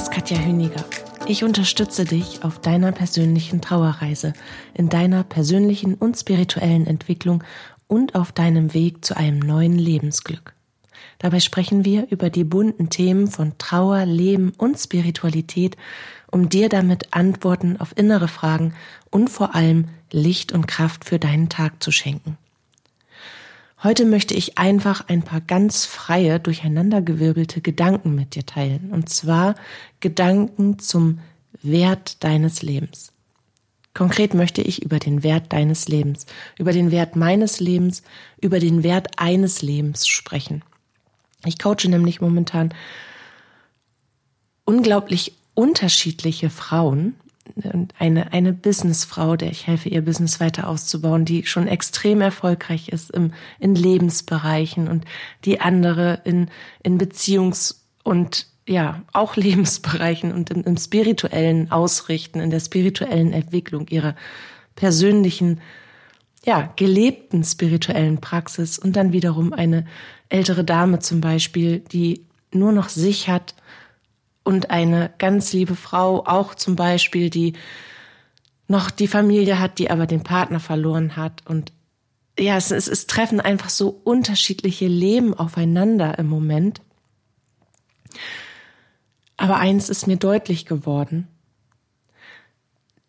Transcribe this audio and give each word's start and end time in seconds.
Ist 0.00 0.10
Katja 0.12 0.38
Hüniger. 0.38 0.82
Ich 1.26 1.44
unterstütze 1.44 2.06
dich 2.06 2.42
auf 2.42 2.58
deiner 2.58 2.90
persönlichen 2.90 3.60
Trauerreise, 3.60 4.32
in 4.72 4.88
deiner 4.88 5.24
persönlichen 5.24 5.94
und 5.94 6.16
spirituellen 6.16 6.86
Entwicklung 6.86 7.44
und 7.86 8.14
auf 8.14 8.32
deinem 8.32 8.72
Weg 8.72 9.04
zu 9.04 9.14
einem 9.14 9.40
neuen 9.40 9.78
Lebensglück. 9.78 10.54
Dabei 11.18 11.38
sprechen 11.38 11.84
wir 11.84 12.06
über 12.08 12.30
die 12.30 12.44
bunten 12.44 12.88
Themen 12.88 13.26
von 13.26 13.58
Trauer, 13.58 14.06
Leben 14.06 14.54
und 14.56 14.78
Spiritualität, 14.78 15.76
um 16.30 16.48
dir 16.48 16.70
damit 16.70 17.12
Antworten 17.12 17.78
auf 17.78 17.94
innere 17.94 18.28
Fragen 18.28 18.72
und 19.10 19.28
vor 19.28 19.54
allem 19.54 19.88
Licht 20.10 20.52
und 20.52 20.66
Kraft 20.66 21.04
für 21.04 21.18
deinen 21.18 21.50
Tag 21.50 21.82
zu 21.82 21.92
schenken. 21.92 22.38
Heute 23.82 24.04
möchte 24.04 24.34
ich 24.34 24.58
einfach 24.58 25.08
ein 25.08 25.22
paar 25.22 25.40
ganz 25.40 25.86
freie, 25.86 26.38
durcheinandergewirbelte 26.38 27.62
Gedanken 27.62 28.14
mit 28.14 28.34
dir 28.34 28.44
teilen. 28.44 28.90
Und 28.92 29.08
zwar 29.08 29.54
Gedanken 30.00 30.78
zum 30.78 31.20
Wert 31.62 32.22
deines 32.22 32.60
Lebens. 32.60 33.12
Konkret 33.94 34.34
möchte 34.34 34.60
ich 34.60 34.82
über 34.82 34.98
den 34.98 35.22
Wert 35.22 35.52
deines 35.52 35.88
Lebens, 35.88 36.26
über 36.58 36.72
den 36.72 36.90
Wert 36.90 37.16
meines 37.16 37.58
Lebens, 37.58 38.02
über 38.40 38.60
den 38.60 38.82
Wert 38.82 39.18
eines 39.18 39.62
Lebens 39.62 40.06
sprechen. 40.06 40.62
Ich 41.46 41.58
coache 41.58 41.88
nämlich 41.88 42.20
momentan 42.20 42.74
unglaublich 44.64 45.32
unterschiedliche 45.54 46.50
Frauen 46.50 47.14
eine, 47.98 48.32
eine 48.32 48.52
Businessfrau, 48.52 49.36
der 49.36 49.50
ich 49.50 49.66
helfe, 49.66 49.88
ihr 49.88 50.04
Business 50.04 50.40
weiter 50.40 50.68
auszubauen, 50.68 51.24
die 51.24 51.46
schon 51.46 51.66
extrem 51.66 52.20
erfolgreich 52.20 52.88
ist 52.88 53.10
im, 53.10 53.32
in 53.58 53.74
Lebensbereichen 53.74 54.88
und 54.88 55.04
die 55.44 55.60
andere 55.60 56.20
in, 56.24 56.50
in 56.82 56.98
Beziehungs- 56.98 57.76
und 58.02 58.46
ja, 58.68 59.02
auch 59.12 59.36
Lebensbereichen 59.36 60.32
und 60.32 60.50
im, 60.50 60.62
im 60.64 60.76
spirituellen 60.76 61.70
Ausrichten, 61.70 62.40
in 62.40 62.50
der 62.50 62.60
spirituellen 62.60 63.32
Entwicklung 63.32 63.88
ihrer 63.88 64.14
persönlichen, 64.76 65.60
ja, 66.44 66.72
gelebten 66.76 67.44
spirituellen 67.44 68.20
Praxis. 68.20 68.78
Und 68.78 68.96
dann 68.96 69.12
wiederum 69.12 69.52
eine 69.52 69.86
ältere 70.28 70.64
Dame 70.64 71.00
zum 71.00 71.20
Beispiel, 71.20 71.80
die 71.80 72.24
nur 72.52 72.72
noch 72.72 72.88
sich 72.88 73.28
hat 73.28 73.54
und 74.50 74.70
eine 74.70 75.12
ganz 75.18 75.52
liebe 75.52 75.76
Frau 75.76 76.26
auch 76.26 76.56
zum 76.56 76.74
Beispiel, 76.74 77.30
die 77.30 77.52
noch 78.66 78.90
die 78.90 79.06
Familie 79.06 79.60
hat, 79.60 79.78
die 79.78 79.92
aber 79.92 80.08
den 80.08 80.24
Partner 80.24 80.58
verloren 80.58 81.14
hat. 81.14 81.46
Und 81.46 81.72
ja, 82.36 82.56
es, 82.56 82.72
es, 82.72 82.88
es 82.88 83.06
treffen 83.06 83.40
einfach 83.40 83.70
so 83.70 84.00
unterschiedliche 84.02 84.88
Leben 84.88 85.34
aufeinander 85.34 86.18
im 86.18 86.26
Moment. 86.26 86.80
Aber 89.36 89.58
eins 89.58 89.88
ist 89.88 90.08
mir 90.08 90.16
deutlich 90.16 90.66
geworden. 90.66 91.28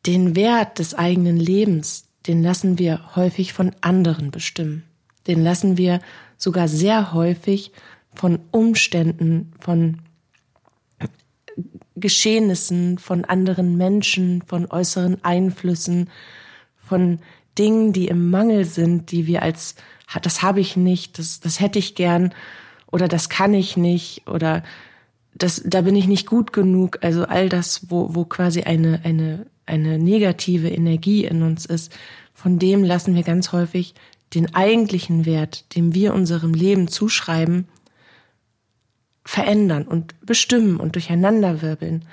Den 0.05 0.36
Wert 0.36 0.78
des 0.78 0.94
eigenen 0.94 1.38
Lebens, 1.38 2.05
den 2.28 2.44
lassen 2.44 2.77
wir 2.77 3.16
häufig 3.16 3.54
von 3.54 3.71
anderen 3.82 4.30
bestimmen. 4.30 4.83
Den 5.26 5.43
lassen 5.43 5.76
wir 5.76 6.02
sogar 6.37 6.67
sehr 6.67 7.14
häufig 7.14 7.71
von 8.14 8.39
Umständen, 8.52 9.54
von 9.60 10.02
Geschehnissen, 11.95 12.98
von 12.98 13.26
anderen 13.26 13.78
Menschen, 13.78 14.44
von 14.45 14.70
äußeren 14.70 15.23
Einflüssen, 15.23 16.10
von 16.78 17.20
Dingen, 17.58 17.94
die 17.94 18.08
im 18.08 18.30
Mangel 18.30 18.66
sind, 18.66 19.12
die 19.12 19.28
wir 19.28 19.42
als, 19.44 19.76
das 20.22 20.42
habe 20.42 20.60
ich 20.60 20.78
nicht, 20.78 21.20
das, 21.20 21.40
das 21.40 21.60
hätte 21.60 21.80
ich 21.80 21.95
gern 21.95 22.34
oder 22.92 23.08
das 23.08 23.30
kann 23.30 23.54
ich 23.54 23.78
nicht 23.78 24.28
oder 24.28 24.64
das, 25.34 25.61
da 25.66 25.82
bin 25.82 25.95
ich 25.95 26.08
nicht 26.08 26.28
gut 26.28 26.54
genug. 26.54 27.00
Also 27.02 27.26
all 27.26 27.50
das, 27.50 27.90
wo, 27.90 28.16
wo 28.16 28.26
quasi 28.26 28.61
eine, 28.61 29.02
eine, 29.04 29.45
eine 29.66 29.98
negative 29.98 30.70
Energie 30.70 31.26
in 31.26 31.42
uns 31.44 31.66
ist, 31.66 31.94
von 32.34 32.60
dem 32.60 32.84
lassen 32.84 33.16
wir 33.16 33.23
ganz 33.23 33.52
häufig 33.52 33.94
den 34.34 34.56
eigentlichen 34.56 35.26
Wert, 35.26 35.76
dem 35.76 35.94
wir 35.94 36.14
unserem 36.14 36.54
Leben 36.54 36.88
zuschreiben, 36.88 37.67
verändern 39.23 39.83
und 39.83 40.15
bestimmen 40.26 40.80
und 40.80 40.95
durcheinanderwirbeln. 40.95 42.05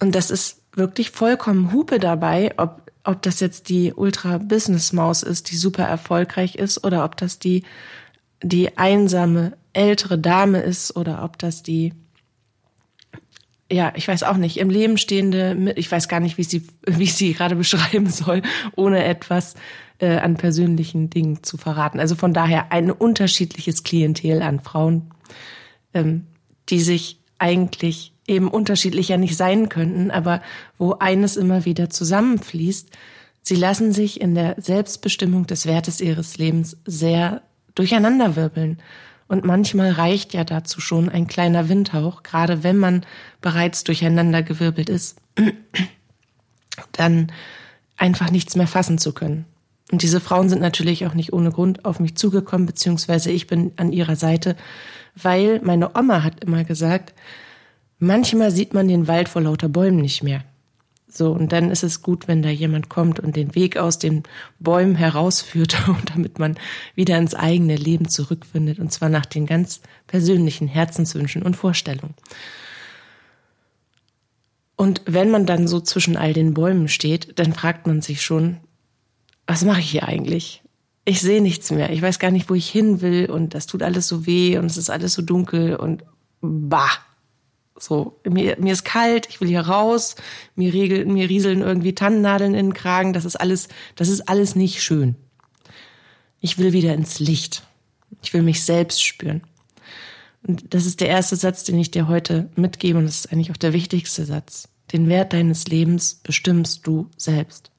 Und 0.00 0.14
das 0.14 0.30
ist 0.30 0.62
wirklich 0.74 1.10
vollkommen 1.10 1.72
Hupe 1.72 1.98
dabei, 1.98 2.52
ob, 2.56 2.82
ob 3.04 3.22
das 3.22 3.40
jetzt 3.40 3.68
die 3.68 3.92
Ultra-Business-Maus 3.94 5.22
ist, 5.22 5.50
die 5.50 5.56
super 5.56 5.84
erfolgreich 5.84 6.56
ist, 6.56 6.84
oder 6.84 7.04
ob 7.04 7.16
das 7.16 7.38
die, 7.38 7.62
die 8.42 8.76
einsame 8.76 9.56
ältere 9.72 10.18
Dame 10.18 10.60
ist, 10.60 10.96
oder 10.96 11.22
ob 11.24 11.38
das 11.38 11.62
die, 11.62 11.94
ja, 13.70 13.92
ich 13.96 14.06
weiß 14.06 14.24
auch 14.24 14.36
nicht, 14.36 14.58
im 14.58 14.68
Leben 14.68 14.98
stehende, 14.98 15.72
ich 15.76 15.90
weiß 15.90 16.08
gar 16.08 16.20
nicht, 16.20 16.36
wie 16.38 16.44
sie, 16.44 16.66
wie 16.86 17.06
sie 17.06 17.32
gerade 17.32 17.56
beschreiben 17.56 18.10
soll, 18.10 18.42
ohne 18.74 19.04
etwas 19.04 19.54
äh, 19.98 20.18
an 20.18 20.36
persönlichen 20.36 21.08
Dingen 21.08 21.42
zu 21.42 21.56
verraten. 21.56 22.00
Also 22.00 22.16
von 22.16 22.34
daher 22.34 22.72
ein 22.72 22.90
unterschiedliches 22.90 23.82
Klientel 23.82 24.42
an 24.42 24.60
Frauen 24.60 25.10
ähm, 25.96 26.26
die 26.68 26.80
sich 26.80 27.18
eigentlich 27.38 28.12
eben 28.26 28.48
unterschiedlicher 28.48 29.16
nicht 29.16 29.36
sein 29.36 29.68
könnten, 29.68 30.10
aber 30.10 30.42
wo 30.78 30.94
eines 30.94 31.36
immer 31.36 31.64
wieder 31.64 31.90
zusammenfließt. 31.90 32.90
Sie 33.40 33.54
lassen 33.54 33.92
sich 33.92 34.20
in 34.20 34.34
der 34.34 34.56
Selbstbestimmung 34.58 35.46
des 35.46 35.66
Wertes 35.66 36.00
ihres 36.00 36.36
Lebens 36.36 36.76
sehr 36.84 37.42
durcheinanderwirbeln. 37.74 38.78
Und 39.28 39.44
manchmal 39.44 39.92
reicht 39.92 40.34
ja 40.34 40.44
dazu 40.44 40.80
schon 40.80 41.08
ein 41.08 41.26
kleiner 41.26 41.68
Windhauch, 41.68 42.22
gerade 42.22 42.62
wenn 42.62 42.76
man 42.76 43.06
bereits 43.40 43.84
durcheinandergewirbelt 43.84 44.88
ist, 44.88 45.16
dann 46.92 47.32
einfach 47.96 48.30
nichts 48.30 48.56
mehr 48.56 48.68
fassen 48.68 48.98
zu 48.98 49.12
können. 49.12 49.44
Und 49.92 50.02
diese 50.02 50.20
Frauen 50.20 50.48
sind 50.48 50.60
natürlich 50.60 51.06
auch 51.06 51.14
nicht 51.14 51.32
ohne 51.32 51.50
Grund 51.50 51.84
auf 51.84 52.00
mich 52.00 52.16
zugekommen, 52.16 52.66
beziehungsweise 52.66 53.30
ich 53.30 53.46
bin 53.46 53.72
an 53.76 53.92
ihrer 53.92 54.16
Seite, 54.16 54.56
weil 55.20 55.60
meine 55.62 55.96
Oma 55.96 56.22
hat 56.22 56.44
immer 56.44 56.64
gesagt, 56.64 57.14
manchmal 57.98 58.50
sieht 58.50 58.74
man 58.74 58.88
den 58.88 59.08
Wald 59.08 59.28
vor 59.28 59.42
lauter 59.42 59.68
Bäumen 59.68 60.00
nicht 60.00 60.22
mehr. 60.22 60.44
So, 61.08 61.30
und 61.30 61.52
dann 61.52 61.70
ist 61.70 61.82
es 61.82 62.02
gut, 62.02 62.28
wenn 62.28 62.42
da 62.42 62.50
jemand 62.50 62.90
kommt 62.90 63.18
und 63.20 63.36
den 63.36 63.54
Weg 63.54 63.78
aus 63.78 63.98
den 63.98 64.24
Bäumen 64.58 64.96
herausführt, 64.96 65.76
damit 66.14 66.38
man 66.38 66.56
wieder 66.94 67.16
ins 67.16 67.34
eigene 67.34 67.76
Leben 67.76 68.08
zurückfindet, 68.08 68.78
und 68.78 68.92
zwar 68.92 69.08
nach 69.08 69.24
den 69.24 69.46
ganz 69.46 69.80
persönlichen 70.06 70.68
Herzenswünschen 70.68 71.42
und 71.42 71.56
Vorstellungen. 71.56 72.14
Und 74.76 75.00
wenn 75.06 75.30
man 75.30 75.46
dann 75.46 75.66
so 75.66 75.80
zwischen 75.80 76.18
all 76.18 76.34
den 76.34 76.52
Bäumen 76.52 76.88
steht, 76.88 77.38
dann 77.38 77.54
fragt 77.54 77.86
man 77.86 78.02
sich 78.02 78.20
schon, 78.20 78.58
was 79.46 79.64
mache 79.64 79.80
ich 79.80 79.90
hier 79.90 80.06
eigentlich? 80.06 80.62
Ich 81.08 81.20
sehe 81.20 81.40
nichts 81.40 81.70
mehr. 81.70 81.90
Ich 81.90 82.02
weiß 82.02 82.18
gar 82.18 82.32
nicht, 82.32 82.50
wo 82.50 82.54
ich 82.54 82.68
hin 82.68 83.00
will 83.00 83.30
und 83.30 83.54
das 83.54 83.66
tut 83.66 83.84
alles 83.84 84.08
so 84.08 84.26
weh 84.26 84.58
und 84.58 84.66
es 84.66 84.76
ist 84.76 84.90
alles 84.90 85.14
so 85.14 85.22
dunkel 85.22 85.76
und 85.76 86.04
bah. 86.40 86.90
So, 87.78 88.18
mir, 88.28 88.56
mir 88.58 88.72
ist 88.72 88.84
kalt, 88.84 89.28
ich 89.28 89.40
will 89.40 89.48
hier 89.48 89.60
raus, 89.60 90.16
mir, 90.56 90.74
regeln, 90.74 91.12
mir 91.12 91.28
rieseln 91.28 91.60
irgendwie 91.60 91.94
Tannennadeln 91.94 92.54
in 92.54 92.66
den 92.66 92.74
Kragen, 92.74 93.12
das 93.12 93.24
ist 93.24 93.36
alles, 93.36 93.68
das 93.94 94.08
ist 94.08 94.28
alles 94.28 94.56
nicht 94.56 94.82
schön. 94.82 95.14
Ich 96.40 96.58
will 96.58 96.72
wieder 96.72 96.94
ins 96.94 97.20
Licht. 97.20 97.62
Ich 98.22 98.32
will 98.32 98.42
mich 98.42 98.64
selbst 98.64 99.04
spüren. 99.04 99.42
Und 100.44 100.74
das 100.74 100.86
ist 100.86 101.00
der 101.00 101.08
erste 101.08 101.36
Satz, 101.36 101.62
den 101.62 101.78
ich 101.78 101.92
dir 101.92 102.08
heute 102.08 102.50
mitgebe 102.56 102.98
und 102.98 103.04
das 103.04 103.20
ist 103.20 103.32
eigentlich 103.32 103.52
auch 103.52 103.56
der 103.56 103.72
wichtigste 103.72 104.24
Satz. 104.24 104.68
Den 104.92 105.08
Wert 105.08 105.34
deines 105.34 105.68
Lebens 105.68 106.14
bestimmst 106.14 106.84
du 106.84 107.10
selbst. 107.16 107.70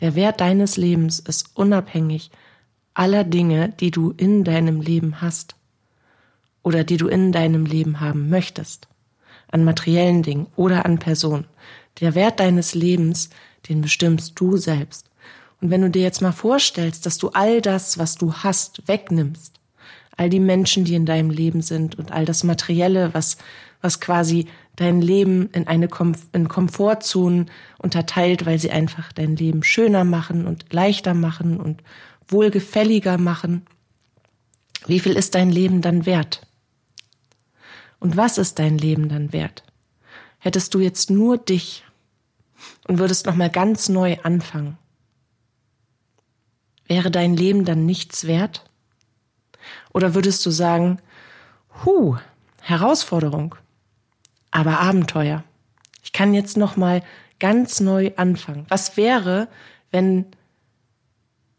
Der 0.00 0.14
Wert 0.16 0.42
deines 0.42 0.76
Lebens 0.76 1.18
ist 1.18 1.46
unabhängig 1.54 2.30
aller 2.94 3.24
Dinge, 3.24 3.70
die 3.80 3.90
du 3.90 4.14
in 4.16 4.44
deinem 4.44 4.80
Leben 4.80 5.20
hast 5.20 5.56
oder 6.62 6.84
die 6.84 6.96
du 6.96 7.08
in 7.08 7.32
deinem 7.32 7.66
Leben 7.66 8.00
haben 8.00 8.30
möchtest, 8.30 8.88
an 9.50 9.64
materiellen 9.64 10.22
Dingen 10.22 10.46
oder 10.56 10.86
an 10.86 10.98
Personen. 10.98 11.46
Der 12.00 12.14
Wert 12.14 12.40
deines 12.40 12.74
Lebens, 12.74 13.30
den 13.68 13.80
bestimmst 13.82 14.38
du 14.40 14.56
selbst. 14.56 15.10
Und 15.60 15.70
wenn 15.70 15.82
du 15.82 15.90
dir 15.90 16.02
jetzt 16.02 16.22
mal 16.22 16.32
vorstellst, 16.32 17.06
dass 17.06 17.18
du 17.18 17.30
all 17.30 17.60
das, 17.60 17.98
was 17.98 18.16
du 18.16 18.32
hast, 18.32 18.86
wegnimmst, 18.86 19.54
all 20.16 20.30
die 20.30 20.40
Menschen, 20.40 20.84
die 20.84 20.94
in 20.94 21.06
deinem 21.06 21.30
Leben 21.30 21.62
sind 21.62 21.98
und 21.98 22.12
all 22.12 22.24
das 22.24 22.44
Materielle, 22.44 23.14
was, 23.14 23.36
was 23.80 24.00
quasi 24.00 24.46
dein 24.76 25.00
Leben 25.00 25.50
in 25.52 25.66
eine 25.66 25.88
Kom 25.88 26.14
in 26.32 26.48
Komfortzonen 26.48 27.50
unterteilt, 27.78 28.44
weil 28.44 28.58
sie 28.58 28.70
einfach 28.70 29.12
dein 29.12 29.36
Leben 29.36 29.62
schöner 29.62 30.04
machen 30.04 30.46
und 30.46 30.72
leichter 30.72 31.14
machen 31.14 31.60
und 31.60 31.82
wohlgefälliger 32.28 33.18
machen. 33.18 33.66
Wie 34.86 35.00
viel 35.00 35.12
ist 35.12 35.34
dein 35.34 35.50
Leben 35.50 35.80
dann 35.80 36.06
wert? 36.06 36.46
Und 37.98 38.16
was 38.16 38.38
ist 38.38 38.58
dein 38.58 38.76
Leben 38.76 39.08
dann 39.08 39.32
wert? 39.32 39.64
Hättest 40.38 40.74
du 40.74 40.80
jetzt 40.80 41.10
nur 41.10 41.38
dich 41.38 41.84
und 42.86 42.98
würdest 42.98 43.24
noch 43.26 43.34
mal 43.34 43.50
ganz 43.50 43.88
neu 43.88 44.18
anfangen, 44.22 44.76
wäre 46.86 47.10
dein 47.10 47.34
Leben 47.34 47.64
dann 47.64 47.86
nichts 47.86 48.26
wert? 48.26 48.64
Oder 49.92 50.14
würdest 50.14 50.44
du 50.44 50.50
sagen, 50.50 50.98
hu, 51.84 52.16
Herausforderung, 52.60 53.54
aber 54.50 54.80
Abenteuer. 54.80 55.44
Ich 56.02 56.12
kann 56.12 56.34
jetzt 56.34 56.56
noch 56.56 56.76
mal 56.76 57.02
ganz 57.40 57.80
neu 57.80 58.12
anfangen. 58.16 58.66
Was 58.68 58.96
wäre, 58.96 59.48
wenn 59.90 60.26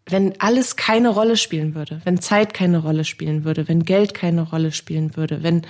wenn 0.08 0.40
alles 0.40 0.76
keine 0.76 1.10
Rolle 1.10 1.36
spielen 1.36 1.74
würde, 1.74 2.02
wenn 2.04 2.22
Zeit 2.22 2.54
keine 2.54 2.80
Rolle 2.80 3.06
spielen 3.06 3.44
würde, 3.44 3.68
wenn 3.68 3.84
Geld 3.84 4.14
keine 4.14 4.44
Rolle 4.44 4.72
spielen 4.72 5.16
würde, 5.16 5.44
wenn 5.44 5.64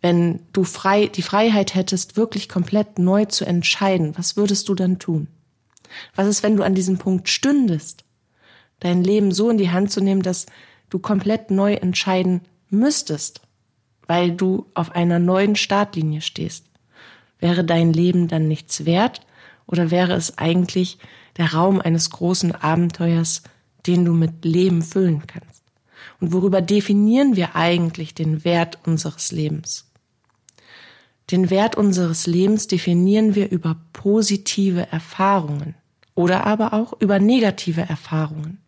wenn 0.00 0.40
du 0.52 0.62
frei 0.62 1.06
die 1.06 1.22
Freiheit 1.22 1.74
hättest, 1.74 2.16
wirklich 2.16 2.48
komplett 2.48 3.00
neu 3.00 3.24
zu 3.24 3.44
entscheiden, 3.44 4.16
was 4.16 4.36
würdest 4.36 4.68
du 4.68 4.76
dann 4.76 5.00
tun? 5.00 5.26
Was 6.14 6.28
ist, 6.28 6.44
wenn 6.44 6.56
du 6.56 6.62
an 6.62 6.76
diesem 6.76 6.98
Punkt 6.98 7.28
stündest, 7.28 8.04
dein 8.80 9.02
Leben 9.02 9.32
so 9.32 9.50
in 9.50 9.58
die 9.58 9.70
Hand 9.70 9.90
zu 9.90 10.00
nehmen, 10.00 10.22
dass 10.22 10.46
du 10.90 10.98
komplett 10.98 11.50
neu 11.50 11.74
entscheiden 11.74 12.42
müsstest, 12.70 13.40
weil 14.06 14.32
du 14.32 14.66
auf 14.74 14.92
einer 14.92 15.18
neuen 15.18 15.56
Startlinie 15.56 16.20
stehst. 16.20 16.66
Wäre 17.40 17.64
dein 17.64 17.92
Leben 17.92 18.28
dann 18.28 18.48
nichts 18.48 18.84
wert 18.84 19.20
oder 19.66 19.90
wäre 19.90 20.14
es 20.14 20.38
eigentlich 20.38 20.98
der 21.36 21.54
Raum 21.54 21.80
eines 21.80 22.10
großen 22.10 22.52
Abenteuers, 22.54 23.42
den 23.88 24.04
du 24.04 24.12
mit 24.12 24.44
Leben 24.44 24.82
füllen 24.82 25.26
kannst? 25.26 25.64
Und 26.20 26.32
worüber 26.32 26.60
definieren 26.60 27.36
wir 27.36 27.56
eigentlich 27.56 28.14
den 28.14 28.44
Wert 28.44 28.78
unseres 28.86 29.32
Lebens? 29.32 29.90
Den 31.30 31.50
Wert 31.50 31.76
unseres 31.76 32.26
Lebens 32.26 32.68
definieren 32.68 33.34
wir 33.34 33.50
über 33.50 33.76
positive 33.92 34.90
Erfahrungen 34.90 35.74
oder 36.14 36.46
aber 36.46 36.72
auch 36.72 36.94
über 37.00 37.18
negative 37.18 37.82
Erfahrungen. 37.82 38.58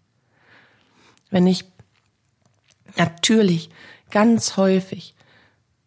Wenn 1.31 1.46
ich 1.46 1.64
natürlich 2.96 3.70
ganz 4.11 4.56
häufig 4.56 5.14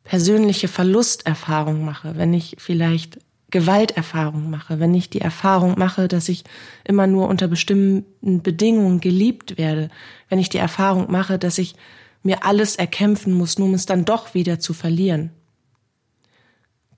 persönliche 0.03 0.67
Verlusterfahrungen 0.67 1.85
mache, 1.85 2.17
wenn 2.17 2.33
ich 2.33 2.55
vielleicht 2.59 3.19
Gewalterfahrungen 3.53 4.49
mache, 4.49 4.79
wenn 4.79 4.95
ich 4.95 5.11
die 5.11 5.21
Erfahrung 5.21 5.77
mache, 5.77 6.07
dass 6.07 6.27
ich 6.27 6.43
immer 6.83 7.05
nur 7.05 7.27
unter 7.27 7.47
bestimmten 7.47 8.41
Bedingungen 8.41 8.99
geliebt 8.99 9.59
werde, 9.59 9.89
wenn 10.27 10.39
ich 10.39 10.49
die 10.49 10.57
Erfahrung 10.57 11.11
mache, 11.11 11.37
dass 11.37 11.59
ich 11.59 11.75
mir 12.23 12.45
alles 12.45 12.77
erkämpfen 12.77 13.31
muss, 13.31 13.59
nur 13.59 13.67
um 13.67 13.75
es 13.75 13.85
dann 13.85 14.05
doch 14.05 14.33
wieder 14.33 14.59
zu 14.59 14.73
verlieren, 14.73 15.29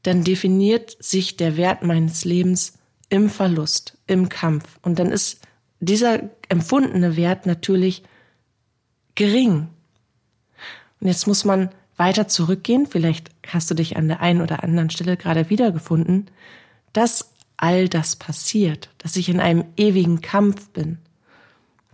dann 0.03 0.23
definiert 0.23 0.95
sich 1.03 1.35
der 1.35 1.57
Wert 1.57 1.83
meines 1.83 2.23
Lebens 2.23 2.79
im 3.09 3.29
Verlust, 3.29 3.97
im 4.07 4.29
Kampf. 4.29 4.79
Und 4.81 4.97
dann 4.97 5.11
ist 5.11 5.41
dieser 5.81 6.29
empfundene 6.47 7.17
Wert 7.17 7.45
natürlich 7.45 8.01
gering. 9.15 9.67
Und 11.01 11.07
jetzt 11.07 11.27
muss 11.27 11.43
man 11.43 11.69
weiter 11.97 12.27
zurückgehen, 12.27 12.87
vielleicht 12.87 13.29
hast 13.47 13.69
du 13.71 13.75
dich 13.75 13.97
an 13.97 14.07
der 14.07 14.21
einen 14.21 14.41
oder 14.41 14.63
anderen 14.63 14.89
Stelle 14.89 15.17
gerade 15.17 15.49
wiedergefunden, 15.49 16.29
dass 16.93 17.31
all 17.57 17.87
das 17.87 18.15
passiert, 18.15 18.89
dass 18.97 19.15
ich 19.15 19.29
in 19.29 19.39
einem 19.39 19.65
ewigen 19.77 20.21
Kampf 20.21 20.69
bin, 20.69 20.97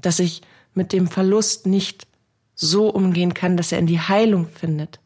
dass 0.02 0.20
ich 0.20 0.42
mit 0.74 0.94
dem 0.94 1.08
Verlust 1.08 1.68
nicht 1.68 2.08
so 2.56 2.90
umgehen 2.90 3.34
kann, 3.34 3.58
dass 3.58 3.72
er 3.72 3.80
in 3.80 3.88
die 3.88 4.00
Heilung 4.00 4.48
findet, 4.48 5.00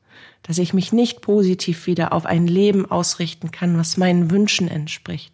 dass 0.44 0.58
ich 0.58 0.74
mich 0.74 0.94
nicht 0.94 1.22
positiv 1.22 1.88
wieder 1.88 2.14
auf 2.14 2.26
ein 2.26 2.48
Leben 2.48 2.90
ausrichten 2.90 3.52
kann, 3.52 3.78
was 3.78 3.98
meinen 3.98 4.30
Wünschen 4.32 4.68
entspricht. 4.68 5.34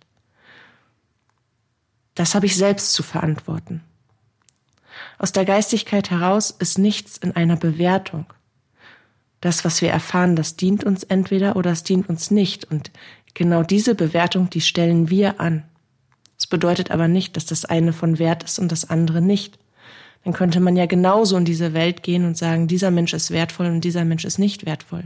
Das 2.16 2.36
habe 2.36 2.46
ich 2.46 2.56
selbst 2.56 2.94
zu 2.94 3.04
verantworten. 3.04 3.84
Aus 5.18 5.32
der 5.32 5.46
Geistigkeit 5.46 6.10
heraus 6.12 6.52
ist 6.52 6.78
nichts 6.78 7.18
in 7.18 7.36
einer 7.36 7.56
Bewertung. 7.56 8.26
Das, 9.42 9.66
was 9.66 9.82
wir 9.82 9.90
erfahren, 9.90 10.36
das 10.36 10.56
dient 10.56 10.84
uns 10.84 11.04
entweder 11.04 11.56
oder 11.56 11.72
es 11.72 11.84
dient 11.84 12.08
uns 12.08 12.30
nicht. 12.30 12.66
Und 12.72 12.92
genau 13.34 13.64
diese 13.64 13.96
Bewertung, 13.96 14.50
die 14.52 14.62
stellen 14.62 15.10
wir 15.10 15.42
an. 15.42 15.64
Es 16.38 16.46
bedeutet 16.46 16.92
aber 16.92 17.08
nicht, 17.08 17.36
dass 17.36 17.48
das 17.48 17.66
eine 17.66 17.92
von 17.92 18.20
Wert 18.20 18.44
ist 18.44 18.60
und 18.60 18.72
das 18.72 18.90
andere 18.90 19.22
nicht. 19.22 19.58
Dann 20.24 20.34
könnte 20.34 20.60
man 20.60 20.76
ja 20.76 20.86
genauso 20.86 21.36
in 21.38 21.46
diese 21.46 21.74
Welt 21.74 22.04
gehen 22.04 22.26
und 22.26 22.38
sagen, 22.38 22.68
dieser 22.68 22.92
Mensch 22.92 23.14
ist 23.14 23.32
wertvoll 23.32 23.66
und 23.66 23.84
dieser 23.84 24.06
Mensch 24.06 24.26
ist 24.26 24.38
nicht 24.38 24.68
wertvoll. 24.68 25.06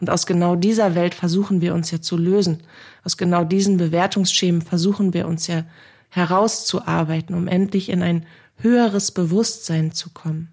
Und 0.00 0.08
aus 0.08 0.26
genau 0.26 0.56
dieser 0.56 0.94
Welt 0.94 1.14
versuchen 1.14 1.60
wir 1.60 1.74
uns 1.74 1.90
ja 1.90 2.00
zu 2.00 2.16
lösen. 2.16 2.62
Aus 3.04 3.18
genau 3.18 3.44
diesen 3.44 3.76
Bewertungsschemen 3.76 4.62
versuchen 4.62 5.12
wir 5.12 5.28
uns 5.28 5.46
ja 5.46 5.64
herauszuarbeiten, 6.08 7.34
um 7.34 7.46
endlich 7.46 7.90
in 7.90 8.02
ein 8.02 8.24
höheres 8.56 9.10
Bewusstsein 9.10 9.92
zu 9.92 10.10
kommen 10.10 10.48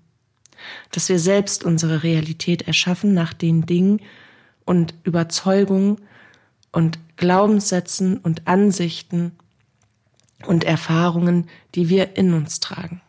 dass 0.91 1.09
wir 1.09 1.19
selbst 1.19 1.63
unsere 1.63 2.03
Realität 2.03 2.63
erschaffen 2.63 3.13
nach 3.13 3.33
den 3.33 3.65
Dingen 3.65 4.01
und 4.65 4.93
Überzeugungen 5.03 5.97
und 6.71 6.99
Glaubenssätzen 7.17 8.17
und 8.17 8.47
Ansichten 8.47 9.33
und 10.45 10.63
Erfahrungen, 10.63 11.47
die 11.75 11.89
wir 11.89 12.17
in 12.17 12.33
uns 12.33 12.59
tragen. 12.59 13.01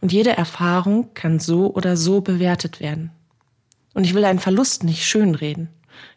Und 0.00 0.12
jede 0.12 0.36
Erfahrung 0.36 1.12
kann 1.14 1.40
so 1.40 1.74
oder 1.74 1.96
so 1.96 2.20
bewertet 2.20 2.80
werden. 2.80 3.10
Und 3.94 4.04
ich 4.04 4.14
will 4.14 4.24
einen 4.24 4.38
Verlust 4.38 4.84
nicht 4.84 5.04
schönreden. 5.04 5.68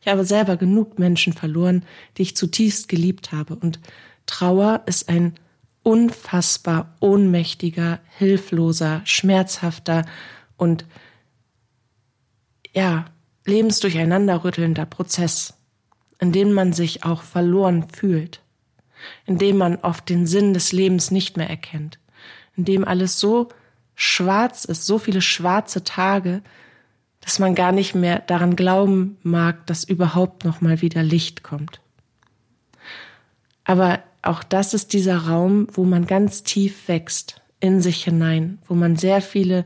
Ich 0.02 0.08
habe 0.08 0.24
selber 0.24 0.58
genug 0.58 1.00
Menschen 1.00 1.34
verloren, 1.34 1.84
die 2.18 2.22
ich 2.24 2.36
zutiefst 2.36 2.88
geliebt 2.88 3.32
habe. 3.32 3.56
Und 3.56 3.80
Trauer 4.28 4.84
ist 4.86 5.10
ein 5.10 5.34
unfassbar 5.84 6.96
ohnmächtiger, 7.00 8.00
hilfloser, 8.18 9.02
schmerzhafter 9.06 10.06
und 10.58 10.86
ja, 12.74 13.06
lebensdurcheinanderrüttelnder 13.46 14.86
Prozess, 14.86 15.56
in 16.20 16.32
dem 16.32 16.54
man 16.54 16.74
sich 16.74 17.04
auch 17.04 17.24
verloren 17.24 17.88
fühlt, 17.90 18.42
in 19.26 19.38
dem 19.38 19.58
man 19.58 19.78
oft 19.78 20.08
den 20.10 20.28
Sinn 20.28 20.54
des 20.54 20.72
Lebens 20.72 21.12
nicht 21.12 21.38
mehr 21.38 21.50
erkennt, 21.50 22.00
in 22.56 22.66
dem 22.66 22.86
alles 22.86 23.20
so 23.20 23.50
schwarz 23.96 24.66
ist, 24.66 24.86
so 24.86 25.00
viele 25.00 25.22
schwarze 25.22 25.84
Tage, 25.84 26.42
dass 27.22 27.40
man 27.40 27.56
gar 27.56 27.72
nicht 27.72 27.96
mehr 27.96 28.20
daran 28.20 28.56
glauben 28.56 29.18
mag, 29.24 29.66
dass 29.68 29.84
überhaupt 29.84 30.44
noch 30.44 30.62
mal 30.62 30.82
wieder 30.82 31.04
Licht 31.04 31.44
kommt. 31.44 31.82
Aber 33.64 34.04
auch 34.22 34.44
das 34.44 34.74
ist 34.74 34.94
dieser 34.94 35.18
Raum, 35.18 35.68
wo 35.74 35.84
man 35.84 36.06
ganz 36.06 36.44
tief 36.44 36.88
wächst 36.88 37.42
in 37.60 37.82
sich 37.82 38.04
hinein, 38.04 38.60
wo 38.68 38.74
man 38.74 38.96
sehr 38.96 39.22
viele 39.22 39.66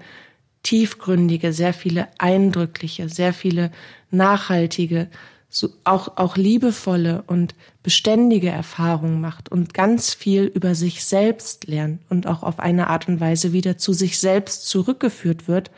tiefgründige, 0.63 1.53
sehr 1.53 1.73
viele 1.73 2.07
eindrückliche, 2.17 3.09
sehr 3.09 3.33
viele 3.33 3.71
nachhaltige, 4.11 5.09
so 5.49 5.69
auch, 5.83 6.17
auch 6.17 6.35
liebevolle 6.37 7.23
und 7.27 7.55
beständige 7.83 8.49
Erfahrungen 8.49 9.21
macht 9.21 9.49
und 9.49 9.73
ganz 9.73 10.13
viel 10.13 10.45
über 10.45 10.75
sich 10.75 11.05
selbst 11.05 11.67
lernt 11.67 12.01
und 12.09 12.27
auch 12.27 12.43
auf 12.43 12.59
eine 12.59 12.87
Art 12.87 13.07
und 13.07 13.19
Weise 13.19 13.53
wieder 13.53 13.77
zu 13.77 13.93
sich 13.93 14.19
selbst 14.19 14.67
zurückgeführt 14.67 15.47
wird, 15.47 15.71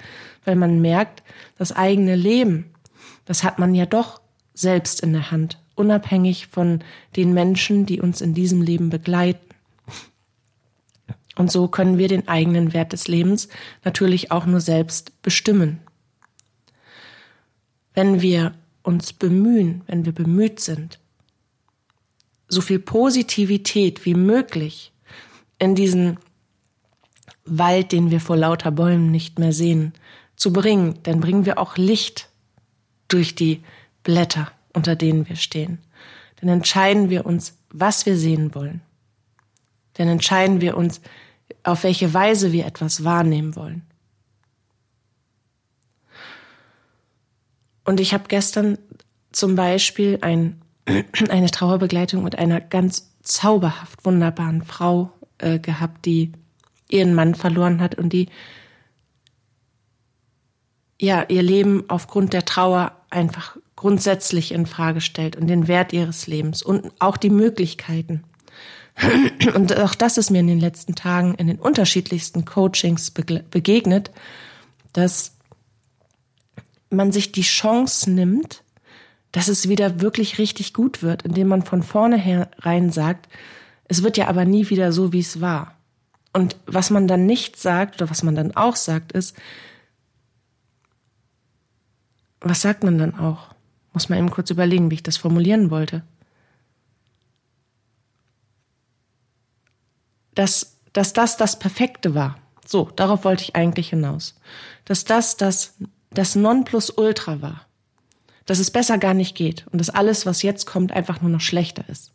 weil 0.45 0.55
man 0.55 0.81
merkt, 0.81 1.21
das 1.57 1.73
eigene 1.73 2.15
Leben, 2.15 2.73
das 3.25 3.43
hat 3.43 3.59
man 3.59 3.75
ja 3.75 3.85
doch 3.85 4.21
selbst 4.53 5.01
in 5.01 5.13
der 5.13 5.29
Hand 5.29 5.59
unabhängig 5.77 6.47
von 6.47 6.83
den 7.15 7.33
Menschen, 7.33 7.85
die 7.85 8.01
uns 8.01 8.21
in 8.21 8.33
diesem 8.33 8.61
Leben 8.61 8.89
begleiten. 8.89 9.45
Und 11.35 11.51
so 11.51 11.67
können 11.67 11.97
wir 11.97 12.07
den 12.07 12.27
eigenen 12.27 12.73
Wert 12.73 12.93
des 12.93 13.07
Lebens 13.07 13.47
natürlich 13.83 14.31
auch 14.31 14.45
nur 14.45 14.59
selbst 14.59 15.21
bestimmen. 15.21 15.79
Wenn 17.93 18.21
wir 18.21 18.55
uns 18.81 19.13
bemühen, 19.13 19.83
wenn 19.87 20.05
wir 20.05 20.13
bemüht 20.13 20.59
sind, 20.59 20.99
so 22.47 22.61
viel 22.61 22.79
Positivität 22.79 24.05
wie 24.05 24.13
möglich 24.13 24.93
in 25.59 25.75
diesen 25.75 26.17
Wald, 27.45 27.91
den 27.91 28.09
wir 28.09 28.19
vor 28.19 28.37
lauter 28.37 28.71
Bäumen 28.71 29.11
nicht 29.11 29.39
mehr 29.39 29.53
sehen, 29.53 29.93
zu 30.35 30.53
bringen, 30.53 30.99
dann 31.03 31.19
bringen 31.19 31.45
wir 31.45 31.59
auch 31.59 31.77
Licht 31.77 32.29
durch 33.07 33.35
die 33.35 33.63
Blätter 34.03 34.51
unter 34.77 34.95
denen 34.95 35.27
wir 35.27 35.35
stehen. 35.35 35.79
Dann 36.39 36.49
entscheiden 36.49 37.09
wir 37.09 37.25
uns, 37.25 37.57
was 37.69 38.05
wir 38.05 38.15
sehen 38.15 38.53
wollen. 38.55 38.81
Dann 39.95 40.07
entscheiden 40.07 40.61
wir 40.61 40.77
uns, 40.77 41.01
auf 41.63 41.83
welche 41.83 42.13
Weise 42.13 42.51
wir 42.51 42.65
etwas 42.65 43.03
wahrnehmen 43.03 43.55
wollen. 43.55 43.81
Und 47.83 47.99
ich 47.99 48.13
habe 48.13 48.25
gestern 48.27 48.77
zum 49.31 49.55
Beispiel 49.55 50.19
ein, 50.21 50.61
eine 51.29 51.49
Trauerbegleitung 51.49 52.23
mit 52.23 52.37
einer 52.37 52.61
ganz 52.61 53.11
zauberhaft 53.23 54.05
wunderbaren 54.05 54.63
Frau 54.63 55.11
äh, 55.39 55.57
gehabt, 55.57 56.05
die 56.05 56.33
ihren 56.89 57.15
Mann 57.15 57.33
verloren 57.33 57.81
hat 57.81 57.95
und 57.95 58.13
die 58.13 58.29
ja 60.99 61.25
ihr 61.27 61.41
Leben 61.41 61.85
aufgrund 61.89 62.33
der 62.33 62.45
Trauer 62.45 62.96
einfach 63.09 63.57
grundsätzlich 63.75 64.51
in 64.51 64.65
Frage 64.65 65.01
stellt 65.01 65.35
und 65.35 65.47
den 65.47 65.67
Wert 65.67 65.93
ihres 65.93 66.27
Lebens 66.27 66.63
und 66.63 66.91
auch 66.99 67.17
die 67.17 67.29
Möglichkeiten. 67.29 68.23
Und 69.53 69.77
auch 69.77 69.93
das 69.93 70.17
ist 70.17 70.31
mir 70.31 70.39
in 70.39 70.47
den 70.47 70.59
letzten 70.59 70.95
Tagen 70.95 71.35
in 71.35 71.47
den 71.47 71.59
unterschiedlichsten 71.59 72.45
Coachings 72.45 73.11
begegnet, 73.11 74.11
dass 74.93 75.33
man 76.89 77.11
sich 77.11 77.31
die 77.31 77.43
Chance 77.43 78.09
nimmt, 78.09 78.63
dass 79.31 79.49
es 79.49 79.69
wieder 79.69 80.01
wirklich 80.01 80.39
richtig 80.39 80.73
gut 80.73 81.03
wird, 81.03 81.21
indem 81.21 81.49
man 81.49 81.61
von 81.61 81.83
vornherein 81.83 82.91
sagt, 82.91 83.29
es 83.87 84.03
wird 84.03 84.17
ja 84.17 84.27
aber 84.27 84.45
nie 84.45 84.69
wieder 84.69 84.91
so, 84.91 85.13
wie 85.13 85.19
es 85.19 85.41
war. 85.41 85.75
Und 86.33 86.55
was 86.65 86.89
man 86.89 87.07
dann 87.07 87.25
nicht 87.25 87.57
sagt 87.57 88.01
oder 88.01 88.09
was 88.09 88.23
man 88.23 88.35
dann 88.35 88.55
auch 88.55 88.75
sagt, 88.75 89.11
ist, 89.11 89.35
was 92.49 92.61
sagt 92.61 92.83
man 92.83 92.97
dann 92.97 93.17
auch? 93.17 93.55
Muss 93.93 94.09
man 94.09 94.19
eben 94.19 94.31
kurz 94.31 94.49
überlegen, 94.49 94.91
wie 94.91 94.95
ich 94.95 95.03
das 95.03 95.17
formulieren 95.17 95.71
wollte. 95.71 96.03
Dass, 100.35 100.77
dass 100.93 101.13
das 101.13 101.37
das 101.37 101.57
Perfekte 101.57 102.13
war. 102.13 102.37
So, 102.65 102.91
darauf 102.95 103.23
wollte 103.23 103.43
ich 103.43 103.55
eigentlich 103.55 103.89
hinaus. 103.89 104.35
Dass 104.85 105.03
das 105.03 105.37
das, 105.37 105.77
das 106.11 106.35
Nonplusultra 106.35 107.41
war. 107.41 107.65
Dass 108.45 108.59
es 108.59 108.71
besser 108.71 108.97
gar 108.97 109.13
nicht 109.13 109.35
geht 109.35 109.65
und 109.71 109.79
dass 109.79 109.89
alles, 109.89 110.25
was 110.25 110.41
jetzt 110.41 110.65
kommt, 110.65 110.91
einfach 110.91 111.21
nur 111.21 111.31
noch 111.31 111.41
schlechter 111.41 111.83
ist. 111.89 112.13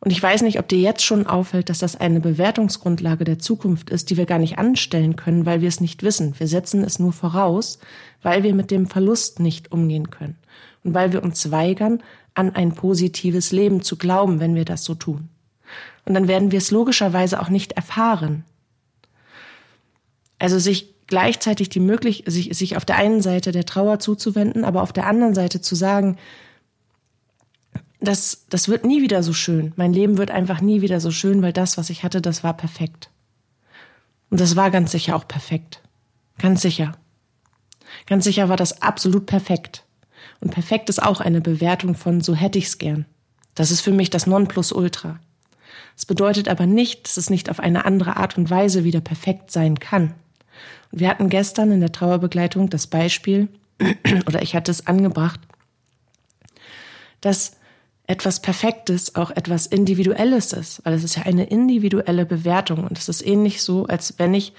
Und 0.00 0.12
ich 0.12 0.22
weiß 0.22 0.42
nicht, 0.42 0.60
ob 0.60 0.68
dir 0.68 0.78
jetzt 0.78 1.04
schon 1.04 1.26
auffällt, 1.26 1.68
dass 1.68 1.80
das 1.80 1.96
eine 1.96 2.20
Bewertungsgrundlage 2.20 3.24
der 3.24 3.38
Zukunft 3.38 3.90
ist, 3.90 4.10
die 4.10 4.16
wir 4.16 4.26
gar 4.26 4.38
nicht 4.38 4.56
anstellen 4.58 5.16
können, 5.16 5.44
weil 5.44 5.60
wir 5.60 5.68
es 5.68 5.80
nicht 5.80 6.04
wissen. 6.04 6.34
Wir 6.38 6.46
setzen 6.46 6.84
es 6.84 7.00
nur 7.00 7.12
voraus, 7.12 7.80
weil 8.22 8.44
wir 8.44 8.54
mit 8.54 8.70
dem 8.70 8.86
Verlust 8.86 9.40
nicht 9.40 9.72
umgehen 9.72 10.10
können 10.10 10.38
und 10.84 10.94
weil 10.94 11.12
wir 11.12 11.22
uns 11.22 11.50
weigern, 11.50 12.02
an 12.34 12.54
ein 12.54 12.72
positives 12.72 13.50
Leben 13.50 13.82
zu 13.82 13.96
glauben, 13.96 14.38
wenn 14.38 14.54
wir 14.54 14.64
das 14.64 14.84
so 14.84 14.94
tun. 14.94 15.28
Und 16.04 16.14
dann 16.14 16.28
werden 16.28 16.52
wir 16.52 16.58
es 16.58 16.70
logischerweise 16.70 17.40
auch 17.40 17.48
nicht 17.48 17.72
erfahren. 17.72 18.44
Also 20.38 20.60
sich 20.60 20.94
gleichzeitig 21.08 21.68
die 21.68 21.80
Möglichkeit, 21.80 22.32
sich, 22.32 22.56
sich 22.56 22.76
auf 22.76 22.84
der 22.84 22.96
einen 22.96 23.20
Seite 23.20 23.50
der 23.50 23.66
Trauer 23.66 23.98
zuzuwenden, 23.98 24.64
aber 24.64 24.82
auf 24.82 24.92
der 24.92 25.06
anderen 25.06 25.34
Seite 25.34 25.60
zu 25.60 25.74
sagen, 25.74 26.16
das, 28.00 28.46
das 28.48 28.68
wird 28.68 28.84
nie 28.84 29.02
wieder 29.02 29.22
so 29.22 29.32
schön. 29.32 29.72
Mein 29.76 29.92
Leben 29.92 30.18
wird 30.18 30.30
einfach 30.30 30.60
nie 30.60 30.82
wieder 30.82 31.00
so 31.00 31.10
schön, 31.10 31.42
weil 31.42 31.52
das, 31.52 31.78
was 31.78 31.90
ich 31.90 32.04
hatte, 32.04 32.20
das 32.20 32.44
war 32.44 32.56
perfekt. 32.56 33.10
Und 34.30 34.40
das 34.40 34.56
war 34.56 34.70
ganz 34.70 34.92
sicher 34.92 35.16
auch 35.16 35.26
perfekt. 35.26 35.82
Ganz 36.38 36.62
sicher. 36.62 36.92
Ganz 38.06 38.24
sicher 38.24 38.48
war 38.48 38.56
das 38.56 38.82
absolut 38.82 39.26
perfekt. 39.26 39.84
Und 40.40 40.52
perfekt 40.52 40.88
ist 40.88 41.02
auch 41.02 41.20
eine 41.20 41.40
Bewertung 41.40 41.94
von 41.94 42.20
so 42.20 42.34
hätte 42.34 42.58
ich's 42.58 42.78
gern. 42.78 43.06
Das 43.54 43.70
ist 43.70 43.80
für 43.80 43.92
mich 43.92 44.10
das 44.10 44.26
Nonplusultra. 44.26 45.18
Es 45.96 46.06
bedeutet 46.06 46.48
aber 46.48 46.66
nicht, 46.66 47.06
dass 47.06 47.16
es 47.16 47.28
nicht 47.28 47.50
auf 47.50 47.58
eine 47.58 47.84
andere 47.84 48.16
Art 48.16 48.38
und 48.38 48.50
Weise 48.50 48.84
wieder 48.84 49.00
perfekt 49.00 49.50
sein 49.50 49.80
kann. 49.80 50.14
Und 50.92 51.00
wir 51.00 51.08
hatten 51.08 51.28
gestern 51.28 51.72
in 51.72 51.80
der 51.80 51.90
Trauerbegleitung 51.90 52.70
das 52.70 52.86
Beispiel, 52.86 53.48
oder 54.26 54.42
ich 54.42 54.54
hatte 54.54 54.70
es 54.70 54.86
angebracht, 54.86 55.40
dass 57.20 57.57
etwas 58.08 58.40
Perfektes 58.40 59.14
auch 59.14 59.30
etwas 59.30 59.66
Individuelles 59.66 60.54
ist, 60.54 60.84
weil 60.84 60.94
es 60.94 61.04
ist 61.04 61.16
ja 61.16 61.22
eine 61.24 61.44
individuelle 61.44 62.24
Bewertung 62.24 62.84
und 62.84 62.98
es 62.98 63.08
ist 63.08 63.24
ähnlich 63.24 63.62
so, 63.62 63.86
als 63.86 64.18
wenn 64.18 64.32
ich 64.32 64.54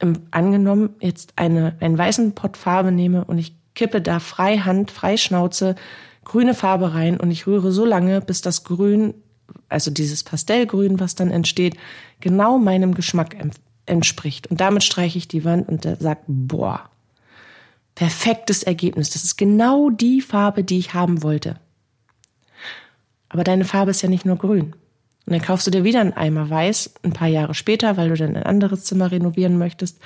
im, 0.00 0.26
angenommen 0.32 0.90
jetzt 1.00 1.32
eine, 1.36 1.76
einen 1.78 1.96
weißen 1.96 2.34
Pott 2.34 2.56
Farbe 2.56 2.90
nehme 2.90 3.24
und 3.24 3.38
ich 3.38 3.54
kippe 3.76 4.02
da 4.02 4.18
freihand, 4.18 4.90
freischnauze 4.90 5.76
grüne 6.24 6.54
Farbe 6.54 6.92
rein 6.92 7.18
und 7.18 7.30
ich 7.30 7.46
rühre 7.46 7.70
so 7.70 7.84
lange, 7.84 8.20
bis 8.20 8.40
das 8.40 8.64
Grün, 8.64 9.14
also 9.68 9.92
dieses 9.92 10.24
Pastellgrün, 10.24 10.98
was 10.98 11.14
dann 11.14 11.30
entsteht, 11.30 11.76
genau 12.18 12.58
meinem 12.58 12.94
Geschmack 12.94 13.36
entspricht. 13.86 14.48
Und 14.48 14.60
damit 14.60 14.82
streiche 14.82 15.18
ich 15.18 15.28
die 15.28 15.44
Wand 15.44 15.68
und 15.68 15.84
sage, 16.00 16.20
boah, 16.26 16.90
perfektes 17.94 18.64
Ergebnis. 18.64 19.10
Das 19.10 19.22
ist 19.22 19.36
genau 19.36 19.88
die 19.88 20.20
Farbe, 20.20 20.64
die 20.64 20.78
ich 20.78 20.94
haben 20.94 21.22
wollte. 21.22 21.60
Aber 23.32 23.44
deine 23.44 23.64
Farbe 23.64 23.90
ist 23.90 24.02
ja 24.02 24.08
nicht 24.08 24.26
nur 24.26 24.36
grün. 24.36 24.74
Und 25.26 25.32
dann 25.32 25.42
kaufst 25.42 25.66
du 25.66 25.70
dir 25.70 25.84
wieder 25.84 26.00
einen 26.00 26.12
Eimer 26.12 26.50
weiß, 26.50 26.94
ein 27.02 27.12
paar 27.12 27.28
Jahre 27.28 27.54
später, 27.54 27.96
weil 27.96 28.10
du 28.10 28.14
dann 28.14 28.36
ein 28.36 28.42
anderes 28.42 28.84
Zimmer 28.84 29.10
renovieren 29.10 29.56
möchtest 29.56 29.98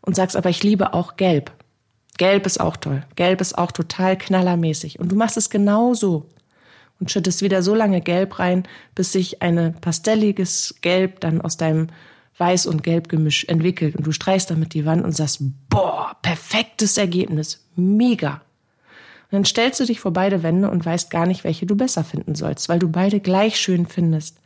und 0.00 0.14
sagst, 0.14 0.36
aber 0.36 0.48
ich 0.48 0.62
liebe 0.62 0.94
auch 0.94 1.16
gelb. 1.16 1.50
Gelb 2.18 2.46
ist 2.46 2.60
auch 2.60 2.76
toll. 2.76 3.04
Gelb 3.16 3.40
ist 3.40 3.58
auch 3.58 3.72
total 3.72 4.16
knallermäßig. 4.16 4.98
Und 5.00 5.10
du 5.10 5.16
machst 5.16 5.36
es 5.36 5.50
genau 5.50 5.94
so 5.94 6.26
und 7.00 7.10
schüttest 7.10 7.42
wieder 7.42 7.62
so 7.62 7.74
lange 7.74 8.00
Gelb 8.00 8.38
rein, 8.38 8.64
bis 8.94 9.12
sich 9.12 9.42
ein 9.42 9.74
pastelliges 9.80 10.76
Gelb 10.80 11.20
dann 11.20 11.40
aus 11.40 11.56
deinem 11.56 11.88
Weiß- 12.38 12.68
und 12.68 12.84
Gelb-Gemisch 12.84 13.44
entwickelt 13.46 13.96
und 13.96 14.06
du 14.06 14.12
streichst 14.12 14.50
damit 14.50 14.74
die 14.74 14.86
Wand 14.86 15.04
und 15.04 15.12
sagst, 15.12 15.40
boah, 15.68 16.16
perfektes 16.22 16.96
Ergebnis, 16.96 17.66
mega. 17.74 18.42
Und 19.30 19.36
dann 19.36 19.44
stellst 19.44 19.78
du 19.80 19.84
dich 19.84 20.00
vor 20.00 20.12
beide 20.12 20.42
Wände 20.42 20.70
und 20.70 20.86
weißt 20.86 21.10
gar 21.10 21.26
nicht, 21.26 21.44
welche 21.44 21.66
du 21.66 21.76
besser 21.76 22.02
finden 22.02 22.34
sollst, 22.34 22.68
weil 22.68 22.78
du 22.78 22.88
beide 22.88 23.20
gleich 23.20 23.58
schön 23.60 23.86
findest. 23.86 24.38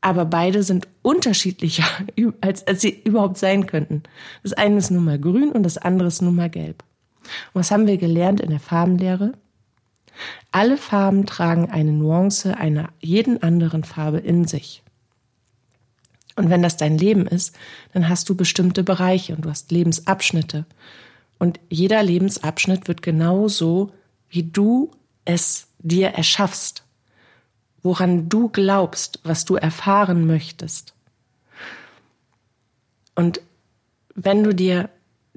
Aber 0.00 0.24
beide 0.24 0.62
sind 0.62 0.88
unterschiedlicher, 1.02 1.86
als, 2.40 2.66
als 2.66 2.80
sie 2.80 3.00
überhaupt 3.04 3.38
sein 3.38 3.66
könnten. 3.66 4.02
Das 4.42 4.52
eine 4.52 4.78
ist 4.78 4.90
nun 4.90 5.04
mal 5.04 5.18
grün 5.18 5.52
und 5.52 5.62
das 5.62 5.78
andere 5.78 6.08
ist 6.08 6.22
nun 6.22 6.34
mal 6.34 6.50
gelb. 6.50 6.82
Und 7.52 7.60
was 7.60 7.70
haben 7.70 7.86
wir 7.86 7.98
gelernt 7.98 8.40
in 8.40 8.50
der 8.50 8.60
Farbenlehre? 8.60 9.32
Alle 10.50 10.76
Farben 10.76 11.26
tragen 11.26 11.70
eine 11.70 11.92
Nuance 11.92 12.56
einer 12.56 12.88
jeden 13.00 13.42
anderen 13.42 13.84
Farbe 13.84 14.18
in 14.18 14.46
sich. 14.46 14.82
Und 16.36 16.50
wenn 16.50 16.62
das 16.62 16.76
dein 16.76 16.98
Leben 16.98 17.26
ist, 17.26 17.56
dann 17.92 18.08
hast 18.08 18.28
du 18.28 18.34
bestimmte 18.34 18.82
Bereiche 18.82 19.34
und 19.34 19.44
du 19.44 19.50
hast 19.50 19.70
Lebensabschnitte. 19.70 20.66
Und 21.38 21.60
jeder 21.70 22.02
Lebensabschnitt 22.02 22.88
wird 22.88 23.02
genauso 23.02 23.92
wie 24.36 24.42
du 24.42 24.90
es 25.24 25.68
dir 25.78 26.08
erschaffst, 26.08 26.84
woran 27.82 28.28
du 28.28 28.50
glaubst, 28.50 29.18
was 29.24 29.46
du 29.46 29.56
erfahren 29.56 30.26
möchtest. 30.26 30.92
Und 33.14 33.40
wenn 34.14 34.44
du 34.44 34.54
dir 34.54 34.90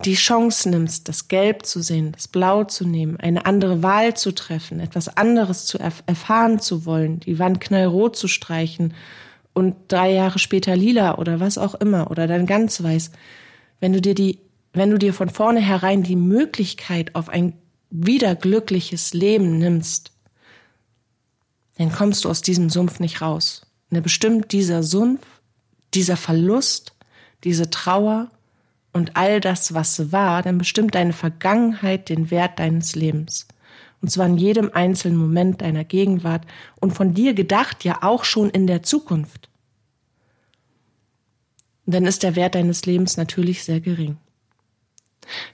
die 0.03 0.15
Chance 0.15 0.69
nimmst, 0.69 1.07
das 1.07 1.29
Gelb 1.29 1.65
zu 1.65 1.81
sehen, 1.81 2.11
das 2.11 2.27
Blau 2.27 2.65
zu 2.65 2.85
nehmen, 2.85 3.17
eine 3.17 3.45
andere 3.45 3.83
Wahl 3.83 4.15
zu 4.15 4.33
treffen, 4.33 4.81
etwas 4.81 5.15
anderes 5.15 5.65
zu 5.65 5.79
erf 5.79 6.03
erfahren 6.05 6.59
zu 6.59 6.85
wollen, 6.85 7.21
die 7.21 7.39
Wand 7.39 7.61
knallrot 7.61 8.17
zu 8.17 8.27
streichen 8.27 8.93
und 9.53 9.77
drei 9.87 10.11
Jahre 10.11 10.39
später 10.39 10.75
lila 10.75 11.17
oder 11.17 11.39
was 11.39 11.57
auch 11.57 11.75
immer 11.75 12.11
oder 12.11 12.27
dann 12.27 12.45
ganz 12.45 12.83
weiß, 12.83 13.11
wenn 13.79 13.93
du 13.93 14.01
dir 14.01 14.13
die, 14.13 14.39
wenn 14.73 14.89
du 14.91 14.97
dir 14.97 15.13
von 15.13 15.29
vornherein 15.29 16.03
die 16.03 16.17
Möglichkeit 16.17 17.15
auf 17.15 17.29
ein 17.29 17.53
wieder 17.89 18.35
glückliches 18.35 19.13
Leben 19.13 19.57
nimmst, 19.57 20.11
dann 21.77 21.91
kommst 21.91 22.25
du 22.25 22.29
aus 22.29 22.41
diesem 22.41 22.69
Sumpf 22.69 22.99
nicht 22.99 23.21
raus. 23.21 23.65
Und 23.89 24.01
bestimmt 24.03 24.51
dieser 24.51 24.83
Sumpf, 24.83 25.25
dieser 25.93 26.17
Verlust, 26.17 26.93
diese 27.43 27.69
Trauer 27.69 28.29
und 28.93 29.15
all 29.15 29.39
das, 29.39 29.73
was 29.73 30.11
war, 30.11 30.43
dann 30.43 30.57
bestimmt 30.57 30.95
deine 30.95 31.13
Vergangenheit 31.13 32.09
den 32.09 32.31
Wert 32.31 32.59
deines 32.59 32.95
Lebens. 32.95 33.47
Und 34.01 34.11
zwar 34.11 34.27
in 34.27 34.37
jedem 34.37 34.71
einzelnen 34.73 35.17
Moment 35.17 35.61
deiner 35.61 35.83
Gegenwart 35.83 36.45
und 36.79 36.93
von 36.93 37.13
dir 37.13 37.33
gedacht 37.33 37.83
ja 37.83 37.99
auch 38.01 38.23
schon 38.23 38.49
in 38.49 38.67
der 38.67 38.83
Zukunft. 38.83 39.49
Und 41.85 41.93
dann 41.95 42.05
ist 42.05 42.23
der 42.23 42.35
Wert 42.35 42.55
deines 42.55 42.85
Lebens 42.85 43.17
natürlich 43.17 43.63
sehr 43.63 43.79
gering. 43.81 44.17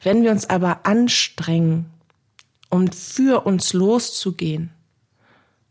Wenn 0.03 0.23
wir 0.23 0.31
uns 0.31 0.49
aber 0.49 0.85
anstrengen, 0.85 1.91
um 2.69 2.91
für 2.91 3.45
uns 3.45 3.73
loszugehen. 3.73 4.71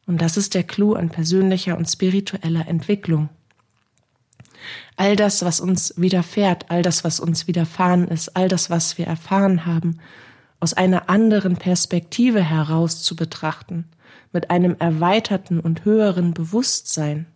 Und 0.06 0.20
das 0.20 0.36
ist 0.36 0.54
der 0.54 0.64
Clou 0.64 0.94
an 0.94 1.10
persönlicher 1.10 1.76
und 1.76 1.88
spiritueller 1.88 2.68
Entwicklung. 2.68 3.30
All 4.96 5.16
das, 5.16 5.44
was 5.44 5.60
uns 5.60 5.94
widerfährt, 5.96 6.70
all 6.70 6.82
das, 6.82 7.04
was 7.04 7.20
uns 7.20 7.46
widerfahren 7.46 8.08
ist, 8.08 8.36
all 8.36 8.48
das, 8.48 8.70
was 8.70 8.96
wir 8.98 9.06
erfahren 9.06 9.66
haben, 9.66 9.98
aus 10.60 10.72
einer 10.74 11.10
anderen 11.10 11.56
Perspektive 11.56 12.42
heraus 12.42 13.02
zu 13.02 13.16
betrachten, 13.16 13.84
mit 14.32 14.50
einem 14.50 14.76
erweiterten 14.78 15.60
und 15.60 15.84
höheren 15.84 16.32
Bewusstsein, 16.32 17.26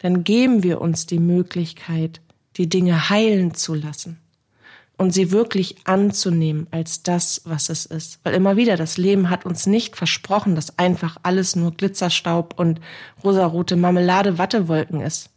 dann 0.00 0.24
geben 0.24 0.62
wir 0.62 0.80
uns 0.80 1.06
die 1.06 1.18
Möglichkeit, 1.18 2.20
die 2.56 2.68
Dinge 2.68 3.08
heilen 3.08 3.54
zu 3.54 3.74
lassen. 3.74 4.18
Und 4.96 5.12
sie 5.12 5.30
wirklich 5.32 5.76
anzunehmen 5.84 6.66
als 6.70 7.02
das, 7.02 7.42
was 7.44 7.68
es 7.68 7.84
ist. 7.84 8.20
Weil 8.22 8.34
immer 8.34 8.56
wieder, 8.56 8.76
das 8.76 8.96
Leben 8.96 9.28
hat 9.30 9.44
uns 9.44 9.66
nicht 9.66 9.96
versprochen, 9.96 10.54
dass 10.54 10.78
einfach 10.78 11.16
alles 11.22 11.56
nur 11.56 11.72
Glitzerstaub 11.72 12.58
und 12.58 12.80
rosarote 13.22 13.76
Marmelade 13.76 14.38
Wattewolken 14.38 15.00
ist. 15.00 15.30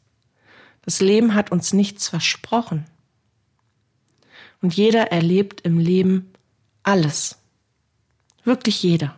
Das 0.84 1.02
Leben 1.02 1.34
hat 1.34 1.52
uns 1.52 1.74
nichts 1.74 2.08
versprochen. 2.08 2.86
Und 4.62 4.76
jeder 4.76 5.12
erlebt 5.12 5.62
im 5.62 5.80
Leben 5.80 6.32
alles. 6.84 7.38
Wirklich 8.44 8.82
jeder. 8.84 9.16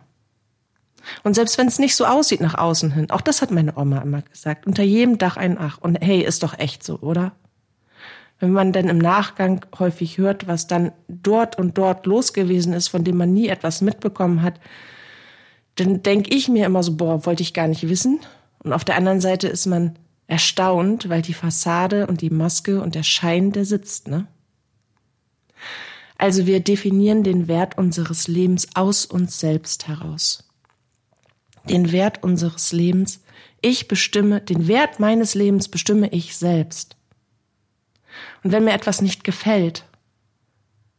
Und 1.22 1.34
selbst 1.34 1.56
wenn 1.58 1.68
es 1.68 1.78
nicht 1.78 1.96
so 1.96 2.04
aussieht 2.04 2.40
nach 2.40 2.54
außen 2.54 2.92
hin, 2.92 3.10
auch 3.10 3.20
das 3.20 3.42
hat 3.42 3.50
meine 3.50 3.76
Oma 3.76 3.98
immer 3.98 4.22
gesagt, 4.22 4.66
unter 4.66 4.82
jedem 4.82 5.18
Dach 5.18 5.36
ein 5.36 5.58
Ach. 5.58 5.78
Und 5.78 5.96
hey, 6.00 6.22
ist 6.22 6.42
doch 6.42 6.58
echt 6.58 6.82
so, 6.82 6.98
oder? 6.98 7.32
Wenn 8.40 8.52
man 8.52 8.72
dann 8.72 8.88
im 8.88 8.98
Nachgang 8.98 9.64
häufig 9.78 10.16
hört, 10.16 10.48
was 10.48 10.66
dann 10.66 10.92
dort 11.08 11.58
und 11.58 11.76
dort 11.76 12.06
los 12.06 12.32
gewesen 12.32 12.72
ist, 12.72 12.88
von 12.88 13.04
dem 13.04 13.18
man 13.18 13.32
nie 13.32 13.48
etwas 13.48 13.82
mitbekommen 13.82 14.42
hat, 14.42 14.58
dann 15.76 16.02
denke 16.02 16.34
ich 16.34 16.48
mir 16.48 16.66
immer 16.66 16.82
so, 16.82 16.96
boah, 16.96 17.26
wollte 17.26 17.42
ich 17.42 17.54
gar 17.54 17.68
nicht 17.68 17.88
wissen. 17.88 18.20
Und 18.62 18.72
auf 18.72 18.84
der 18.84 18.96
anderen 18.96 19.20
Seite 19.20 19.46
ist 19.46 19.66
man 19.66 19.98
erstaunt, 20.26 21.08
weil 21.08 21.22
die 21.22 21.34
Fassade 21.34 22.06
und 22.06 22.22
die 22.22 22.30
Maske 22.30 22.80
und 22.80 22.94
der 22.94 23.02
Schein, 23.02 23.52
der 23.52 23.64
sitzt, 23.64 24.08
ne? 24.08 24.26
Also 26.16 26.46
wir 26.46 26.60
definieren 26.60 27.22
den 27.22 27.48
Wert 27.48 27.78
unseres 27.78 28.28
Lebens 28.28 28.68
aus 28.74 29.06
uns 29.06 29.40
selbst 29.40 29.88
heraus. 29.88 30.50
Den 31.64 31.92
Wert 31.92 32.22
unseres 32.22 32.72
Lebens, 32.72 33.20
ich 33.62 33.88
bestimme, 33.88 34.40
den 34.40 34.68
Wert 34.68 35.00
meines 35.00 35.34
Lebens 35.34 35.68
bestimme 35.68 36.08
ich 36.10 36.36
selbst. 36.36 36.96
Und 38.42 38.52
wenn 38.52 38.64
mir 38.64 38.72
etwas 38.72 39.02
nicht 39.02 39.24
gefällt, 39.24 39.84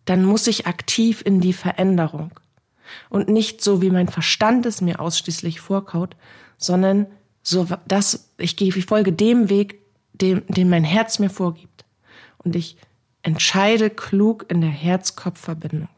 dann 0.05 0.25
muss 0.25 0.47
ich 0.47 0.67
aktiv 0.67 1.21
in 1.25 1.41
die 1.41 1.53
Veränderung. 1.53 2.31
Und 3.09 3.29
nicht 3.29 3.61
so, 3.61 3.81
wie 3.81 3.89
mein 3.89 4.07
Verstand 4.07 4.65
es 4.65 4.81
mir 4.81 4.99
ausschließlich 4.99 5.61
vorkaut, 5.61 6.15
sondern 6.57 7.07
so, 7.41 7.67
dass 7.87 8.31
ich 8.37 8.57
folge 8.85 9.13
dem 9.13 9.49
Weg, 9.49 9.79
dem, 10.13 10.45
den 10.47 10.69
mein 10.69 10.83
Herz 10.83 11.19
mir 11.19 11.29
vorgibt. 11.29 11.85
Und 12.39 12.55
ich 12.55 12.77
Entscheide 13.23 13.89
klug 13.89 14.45
in 14.49 14.61
der 14.61 14.69
Herz-Kopf-Verbindung. 14.69 15.89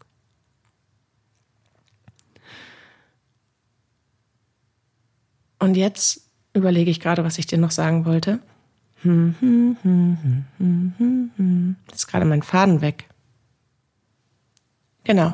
Und 5.59 5.75
jetzt 5.75 6.29
überlege 6.53 6.91
ich 6.91 6.99
gerade, 6.99 7.23
was 7.23 7.37
ich 7.37 7.45
dir 7.45 7.57
noch 7.57 7.71
sagen 7.71 8.05
wollte. 8.05 8.39
Jetzt 11.87 11.95
ist 11.95 12.07
gerade 12.07 12.25
mein 12.25 12.41
Faden 12.41 12.81
weg. 12.81 13.09
Genau. 15.03 15.33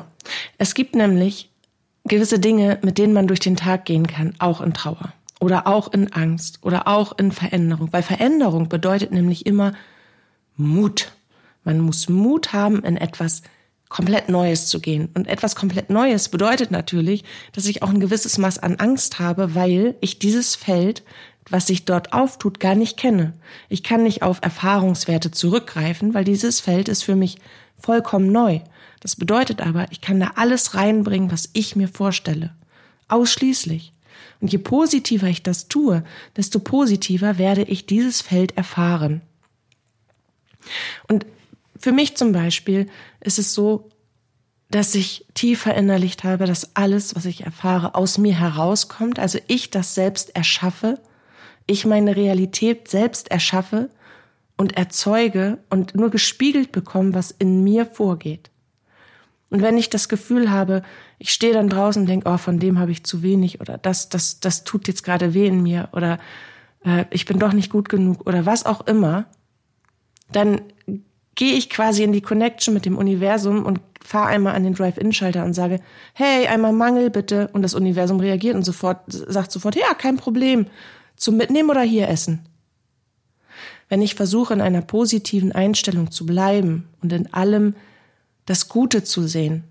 Es 0.58 0.74
gibt 0.74 0.94
nämlich 0.94 1.50
gewisse 2.04 2.38
Dinge, 2.38 2.78
mit 2.82 2.98
denen 2.98 3.12
man 3.12 3.26
durch 3.26 3.40
den 3.40 3.56
Tag 3.56 3.84
gehen 3.84 4.06
kann, 4.06 4.34
auch 4.38 4.60
in 4.60 4.74
Trauer 4.74 5.12
oder 5.40 5.66
auch 5.66 5.92
in 5.92 6.12
Angst 6.12 6.58
oder 6.62 6.86
auch 6.86 7.18
in 7.18 7.32
Veränderung, 7.32 7.92
weil 7.92 8.02
Veränderung 8.02 8.68
bedeutet 8.68 9.10
nämlich 9.10 9.46
immer 9.46 9.72
Mut. 10.56 11.12
Man 11.64 11.80
muss 11.80 12.08
Mut 12.08 12.52
haben, 12.52 12.84
in 12.84 12.96
etwas 12.96 13.42
komplett 13.88 14.28
Neues 14.28 14.66
zu 14.66 14.80
gehen. 14.80 15.08
Und 15.14 15.26
etwas 15.26 15.56
komplett 15.56 15.90
Neues 15.90 16.28
bedeutet 16.28 16.70
natürlich, 16.70 17.24
dass 17.52 17.66
ich 17.66 17.82
auch 17.82 17.88
ein 17.88 18.00
gewisses 18.00 18.38
Maß 18.38 18.58
an 18.58 18.76
Angst 18.76 19.18
habe, 19.18 19.54
weil 19.54 19.96
ich 20.00 20.18
dieses 20.18 20.54
Feld, 20.54 21.02
was 21.50 21.66
sich 21.66 21.84
dort 21.84 22.12
auftut, 22.12 22.60
gar 22.60 22.74
nicht 22.74 22.96
kenne. 22.96 23.34
Ich 23.68 23.82
kann 23.82 24.02
nicht 24.02 24.22
auf 24.22 24.38
Erfahrungswerte 24.42 25.30
zurückgreifen, 25.30 26.14
weil 26.14 26.24
dieses 26.24 26.60
Feld 26.60 26.88
ist 26.88 27.02
für 27.02 27.16
mich 27.16 27.38
vollkommen 27.78 28.32
neu. 28.32 28.60
Das 29.00 29.16
bedeutet 29.16 29.60
aber, 29.60 29.90
ich 29.90 30.00
kann 30.00 30.20
da 30.20 30.32
alles 30.36 30.74
reinbringen, 30.74 31.32
was 31.32 31.50
ich 31.52 31.76
mir 31.76 31.88
vorstelle. 31.88 32.54
Ausschließlich. 33.08 33.92
Und 34.40 34.52
je 34.52 34.58
positiver 34.58 35.26
ich 35.26 35.42
das 35.42 35.68
tue, 35.68 36.04
desto 36.36 36.60
positiver 36.60 37.38
werde 37.38 37.62
ich 37.62 37.86
dieses 37.86 38.20
Feld 38.20 38.56
erfahren. 38.56 39.20
Und 41.08 41.26
für 41.78 41.92
mich 41.92 42.16
zum 42.16 42.32
Beispiel 42.32 42.88
ist 43.20 43.38
es 43.38 43.54
so, 43.54 43.90
dass 44.70 44.94
ich 44.94 45.26
tief 45.34 45.62
verinnerlicht 45.62 46.22
habe, 46.22 46.46
dass 46.46 46.76
alles, 46.76 47.16
was 47.16 47.24
ich 47.24 47.44
erfahre, 47.44 47.94
aus 47.94 48.18
mir 48.18 48.38
herauskommt, 48.38 49.18
also 49.18 49.38
ich 49.48 49.70
das 49.70 49.94
selbst 49.94 50.36
erschaffe, 50.36 51.00
ich 51.70 51.86
meine 51.86 52.16
Realität 52.16 52.88
selbst 52.88 53.30
erschaffe 53.30 53.90
und 54.56 54.76
erzeuge 54.76 55.58
und 55.70 55.94
nur 55.94 56.10
gespiegelt 56.10 56.72
bekomme, 56.72 57.14
was 57.14 57.30
in 57.30 57.62
mir 57.62 57.86
vorgeht. 57.86 58.50
Und 59.50 59.62
wenn 59.62 59.78
ich 59.78 59.88
das 59.88 60.08
Gefühl 60.08 60.50
habe, 60.50 60.82
ich 61.18 61.30
stehe 61.30 61.52
dann 61.52 61.68
draußen 61.68 62.02
und 62.02 62.08
denke, 62.08 62.28
oh, 62.28 62.38
von 62.38 62.58
dem 62.58 62.78
habe 62.78 62.90
ich 62.90 63.04
zu 63.04 63.22
wenig 63.22 63.60
oder 63.60 63.78
das, 63.78 64.08
das, 64.08 64.40
das 64.40 64.64
tut 64.64 64.88
jetzt 64.88 65.04
gerade 65.04 65.32
weh 65.32 65.46
in 65.46 65.62
mir 65.62 65.88
oder 65.92 66.18
äh, 66.84 67.04
ich 67.10 67.24
bin 67.24 67.38
doch 67.38 67.52
nicht 67.52 67.70
gut 67.70 67.88
genug 67.88 68.26
oder 68.26 68.46
was 68.46 68.66
auch 68.66 68.86
immer, 68.86 69.26
dann 70.32 70.60
gehe 71.36 71.54
ich 71.54 71.70
quasi 71.70 72.02
in 72.02 72.12
die 72.12 72.20
Connection 72.20 72.74
mit 72.74 72.84
dem 72.84 72.98
Universum 72.98 73.64
und 73.64 73.80
fahre 74.04 74.28
einmal 74.28 74.54
an 74.54 74.64
den 74.64 74.74
Drive-In-Schalter 74.74 75.44
und 75.44 75.54
sage, 75.54 75.80
hey, 76.14 76.46
einmal 76.48 76.72
Mangel 76.72 77.10
bitte. 77.10 77.48
Und 77.52 77.62
das 77.62 77.74
Universum 77.74 78.18
reagiert 78.18 78.56
und 78.56 78.64
sofort, 78.64 79.00
sagt 79.06 79.52
sofort, 79.52 79.76
ja, 79.76 79.94
kein 79.94 80.16
Problem. 80.16 80.66
Zum 81.20 81.36
Mitnehmen 81.36 81.70
oder 81.70 81.82
hier 81.82 82.08
essen. 82.08 82.40
Wenn 83.88 84.02
ich 84.02 84.14
versuche, 84.16 84.54
in 84.54 84.60
einer 84.60 84.82
positiven 84.82 85.52
Einstellung 85.52 86.10
zu 86.10 86.26
bleiben 86.26 86.88
und 87.02 87.12
in 87.12 87.32
allem 87.32 87.74
das 88.46 88.68
Gute 88.68 89.04
zu 89.04 89.26
sehen, 89.26 89.64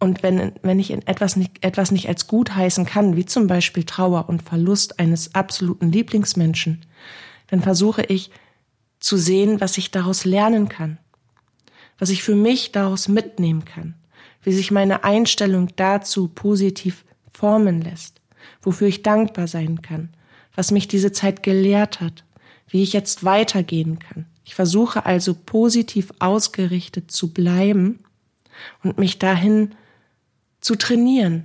und 0.00 0.22
wenn, 0.22 0.52
wenn 0.62 0.78
ich 0.78 0.90
in 0.90 1.04
etwas 1.06 1.34
nicht, 1.34 1.64
etwas 1.64 1.90
nicht 1.90 2.08
als 2.08 2.26
gut 2.28 2.54
heißen 2.54 2.84
kann, 2.84 3.16
wie 3.16 3.24
zum 3.24 3.46
Beispiel 3.46 3.84
Trauer 3.84 4.28
und 4.28 4.42
Verlust 4.42 5.00
eines 5.00 5.34
absoluten 5.34 5.90
Lieblingsmenschen, 5.90 6.82
dann 7.48 7.62
versuche 7.62 8.02
ich 8.02 8.30
zu 9.00 9.16
sehen, 9.16 9.60
was 9.60 9.78
ich 9.78 9.90
daraus 9.90 10.24
lernen 10.24 10.68
kann 10.68 10.98
was 11.98 12.10
ich 12.10 12.22
für 12.22 12.36
mich 12.36 12.72
daraus 12.72 13.08
mitnehmen 13.08 13.64
kann, 13.64 13.94
wie 14.42 14.52
sich 14.52 14.70
meine 14.70 15.04
Einstellung 15.04 15.68
dazu 15.76 16.28
positiv 16.28 17.04
formen 17.32 17.82
lässt, 17.82 18.20
wofür 18.62 18.88
ich 18.88 19.02
dankbar 19.02 19.48
sein 19.48 19.82
kann, 19.82 20.10
was 20.58 20.72
mich 20.72 20.88
diese 20.88 21.12
Zeit 21.12 21.44
gelehrt 21.44 22.00
hat, 22.00 22.24
wie 22.66 22.82
ich 22.82 22.92
jetzt 22.92 23.22
weitergehen 23.22 24.00
kann. 24.00 24.26
Ich 24.44 24.56
versuche 24.56 25.06
also 25.06 25.32
positiv 25.32 26.12
ausgerichtet 26.18 27.12
zu 27.12 27.32
bleiben 27.32 28.00
und 28.82 28.98
mich 28.98 29.20
dahin 29.20 29.76
zu 30.60 30.74
trainieren, 30.74 31.44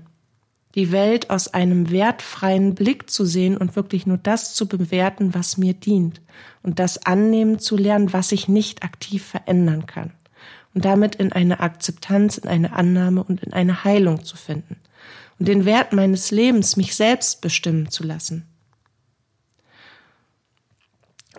die 0.74 0.92
Welt 0.92 1.30
aus 1.30 1.54
einem 1.54 1.92
wertfreien 1.92 2.74
Blick 2.74 3.08
zu 3.08 3.24
sehen 3.24 3.56
und 3.56 3.76
wirklich 3.76 4.08
nur 4.08 4.18
das 4.18 4.56
zu 4.56 4.68
bewerten, 4.68 5.36
was 5.36 5.58
mir 5.58 5.76
dient 5.76 6.20
und 6.64 6.80
das 6.80 7.06
annehmen 7.06 7.60
zu 7.60 7.78
lernen, 7.78 8.14
was 8.14 8.32
ich 8.32 8.48
nicht 8.48 8.82
aktiv 8.82 9.24
verändern 9.24 9.86
kann 9.86 10.12
und 10.74 10.86
damit 10.86 11.14
in 11.14 11.32
eine 11.32 11.60
Akzeptanz, 11.60 12.40
in 12.40 12.50
eine 12.50 12.74
Annahme 12.74 13.24
und 13.24 13.44
in 13.44 13.54
eine 13.54 13.84
Heilung 13.84 14.24
zu 14.24 14.38
finden 14.38 14.78
und 15.38 15.48
den 15.48 15.66
Wert 15.66 15.94
meines 15.94 16.32
Lebens 16.32 16.78
mich 16.78 16.96
selbst 16.96 17.42
bestimmen 17.42 17.92
zu 17.92 18.04
lassen. 18.04 18.48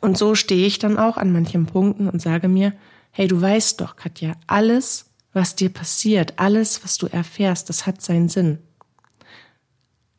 Und 0.01 0.19
so 0.19 0.35
stehe 0.35 0.67
ich 0.67 0.79
dann 0.79 0.99
auch 0.99 1.17
an 1.17 1.33
manchen 1.33 1.67
Punkten 1.67 2.09
und 2.09 2.21
sage 2.21 2.49
mir, 2.49 2.73
hey, 3.11 3.29
du 3.29 3.41
weißt 3.41 3.81
doch, 3.81 3.97
Katja, 3.97 4.33
alles, 4.47 5.11
was 5.33 5.55
dir 5.55 5.69
passiert, 5.69 6.35
alles, 6.37 6.83
was 6.85 6.99
du 6.99 7.07
erfährst, 7.07 7.69
das 7.69 7.87
hat 7.87 8.03
seinen 8.03 8.29
Sinn. 8.29 8.59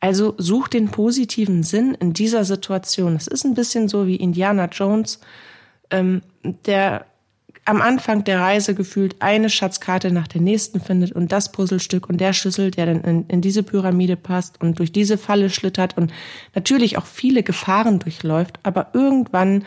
Also 0.00 0.34
such 0.38 0.68
den 0.68 0.90
positiven 0.90 1.62
Sinn 1.62 1.94
in 1.94 2.12
dieser 2.12 2.44
Situation. 2.44 3.16
Es 3.16 3.26
ist 3.26 3.44
ein 3.44 3.54
bisschen 3.54 3.88
so 3.88 4.06
wie 4.06 4.16
Indiana 4.16 4.66
Jones, 4.66 5.20
ähm, 5.90 6.22
der 6.42 7.06
am 7.66 7.82
Anfang 7.82 8.22
der 8.22 8.40
Reise 8.40 8.74
gefühlt 8.74 9.16
eine 9.20 9.50
Schatzkarte 9.50 10.12
nach 10.12 10.28
der 10.28 10.40
nächsten 10.40 10.80
findet 10.80 11.12
und 11.12 11.32
das 11.32 11.50
Puzzlestück 11.50 12.08
und 12.08 12.18
der 12.18 12.32
Schlüssel, 12.32 12.70
der 12.70 12.86
dann 12.86 13.00
in, 13.02 13.26
in 13.26 13.40
diese 13.40 13.64
Pyramide 13.64 14.16
passt 14.16 14.60
und 14.62 14.78
durch 14.78 14.92
diese 14.92 15.18
Falle 15.18 15.50
schlittert 15.50 15.96
und 15.96 16.12
natürlich 16.54 16.96
auch 16.96 17.06
viele 17.06 17.42
Gefahren 17.42 17.98
durchläuft, 17.98 18.60
aber 18.62 18.90
irgendwann 18.94 19.64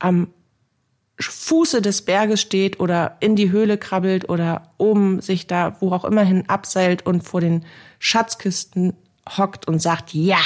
am 0.00 0.28
Fuße 1.20 1.80
des 1.80 2.02
Berges 2.02 2.40
steht 2.40 2.80
oder 2.80 3.16
in 3.20 3.36
die 3.36 3.50
Höhle 3.50 3.78
krabbelt 3.78 4.28
oder 4.28 4.72
oben 4.76 5.20
sich 5.20 5.46
da 5.46 5.76
wo 5.80 5.92
auch 5.92 6.04
immer 6.04 6.22
hin 6.22 6.44
abseilt 6.48 7.06
und 7.06 7.22
vor 7.22 7.40
den 7.40 7.64
Schatzkisten 8.00 8.94
hockt 9.28 9.68
und 9.68 9.80
sagt, 9.80 10.12
ja, 10.12 10.40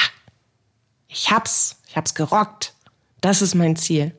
ich 1.09 1.31
hab's, 1.31 1.81
ich 1.89 1.97
hab's 1.97 2.15
gerockt. 2.15 2.75
Das 3.21 3.41
ist 3.41 3.55
mein 3.55 3.77
Ziel. 3.77 4.15